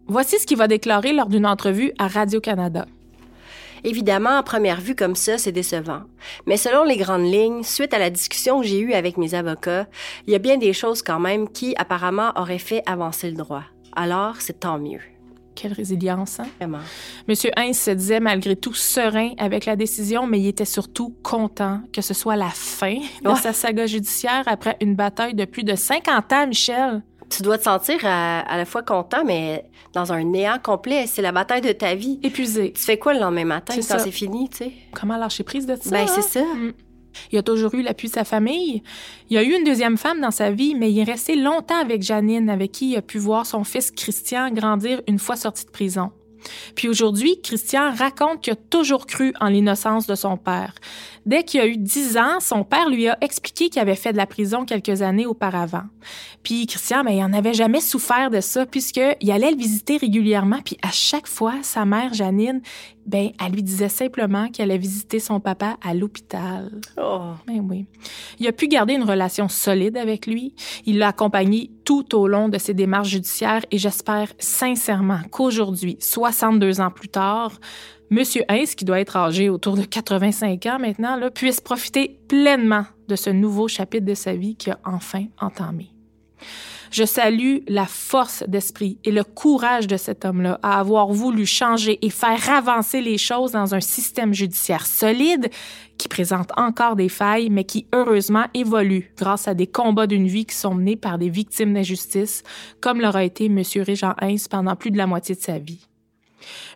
[0.08, 2.86] Voici ce qu'il va déclarer lors d'une entrevue à Radio-Canada.
[3.84, 6.04] Évidemment, à première vue comme ça, c'est décevant.
[6.46, 9.88] Mais selon les grandes lignes, suite à la discussion que j'ai eue avec mes avocats,
[10.28, 13.64] il y a bien des choses quand même qui, apparemment, auraient fait avancer le droit.
[13.96, 15.02] Alors, c'est tant mieux.
[15.56, 16.48] Quelle résilience, hein?
[16.60, 16.80] Vraiment.
[17.28, 21.82] Monsieur Heinz se disait malgré tout serein avec la décision, mais il était surtout content
[21.94, 23.36] que ce soit la fin de Ouais.
[23.36, 27.04] sa saga judiciaire après une bataille de plus de 50 ans, Michel.
[27.30, 31.06] Tu dois te sentir à, à la fois content, mais dans un néant complet.
[31.08, 32.20] C'est la bataille de ta vie.
[32.24, 32.74] Épuisé.
[32.74, 34.72] Tu fais quoi le lendemain matin quand c'est fini, tu sais?
[34.94, 35.90] Comment lâcher prise de ça?
[35.92, 36.06] Ben, hein?
[36.14, 36.44] c'est ça.
[36.44, 36.74] Mm.
[37.32, 38.84] Il a toujours eu l'appui de sa famille.
[39.30, 42.02] Il a eu une deuxième femme dans sa vie, mais il est resté longtemps avec
[42.02, 45.72] Janine, avec qui il a pu voir son fils Christian grandir une fois sorti de
[45.72, 46.12] prison.
[46.76, 50.74] Puis aujourd'hui, Christian raconte qu'il a toujours cru en l'innocence de son père.
[51.26, 54.18] Dès qu'il a eu 10 ans, son père lui a expliqué qu'il avait fait de
[54.18, 55.84] la prison quelques années auparavant.
[56.42, 60.60] Puis Christian, ben, il n'en avait jamais souffert de ça puisqu'il allait le visiter régulièrement.
[60.66, 62.62] Puis à chaque fois, sa mère, Janine,
[63.06, 66.72] ben, elle lui disait simplement qu'elle allait visiter son papa à l'hôpital.
[66.98, 67.34] Oh.
[67.48, 67.86] Ben oui.
[68.40, 70.54] Il a pu garder une relation solide avec lui.
[70.86, 76.82] Il l'a accompagné tout au long de ses démarches judiciaires et j'espère sincèrement qu'aujourd'hui, 62
[76.82, 77.60] ans plus tard,
[78.12, 82.86] Monsieur Hayes, qui doit être âgé autour de 85 ans maintenant, là, puisse profiter pleinement
[83.08, 85.92] de ce nouveau chapitre de sa vie qu'il a enfin entamé.
[86.92, 91.98] Je salue la force d'esprit et le courage de cet homme-là à avoir voulu changer
[92.06, 95.50] et faire avancer les choses dans un système judiciaire solide
[95.98, 100.46] qui présente encore des failles, mais qui heureusement évolue grâce à des combats d'une vie
[100.46, 102.44] qui sont menés par des victimes d'injustice,
[102.82, 103.62] comme l'aura été M.
[103.78, 105.88] Régent Hayes pendant plus de la moitié de sa vie.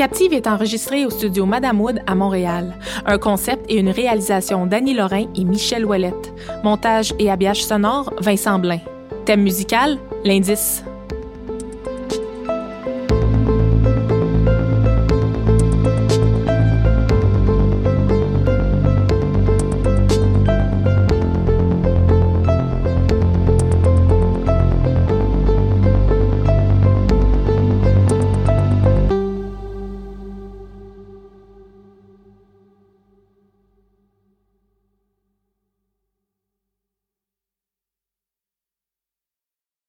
[0.00, 2.72] Captive est enregistré au studio Madame Wood à Montréal.
[3.04, 6.32] Un concept et une réalisation d'Annie Lorrain et Michel Ouellette.
[6.64, 8.78] Montage et habillage sonore, Vincent Blain.
[9.26, 10.82] Thème musical, l'indice.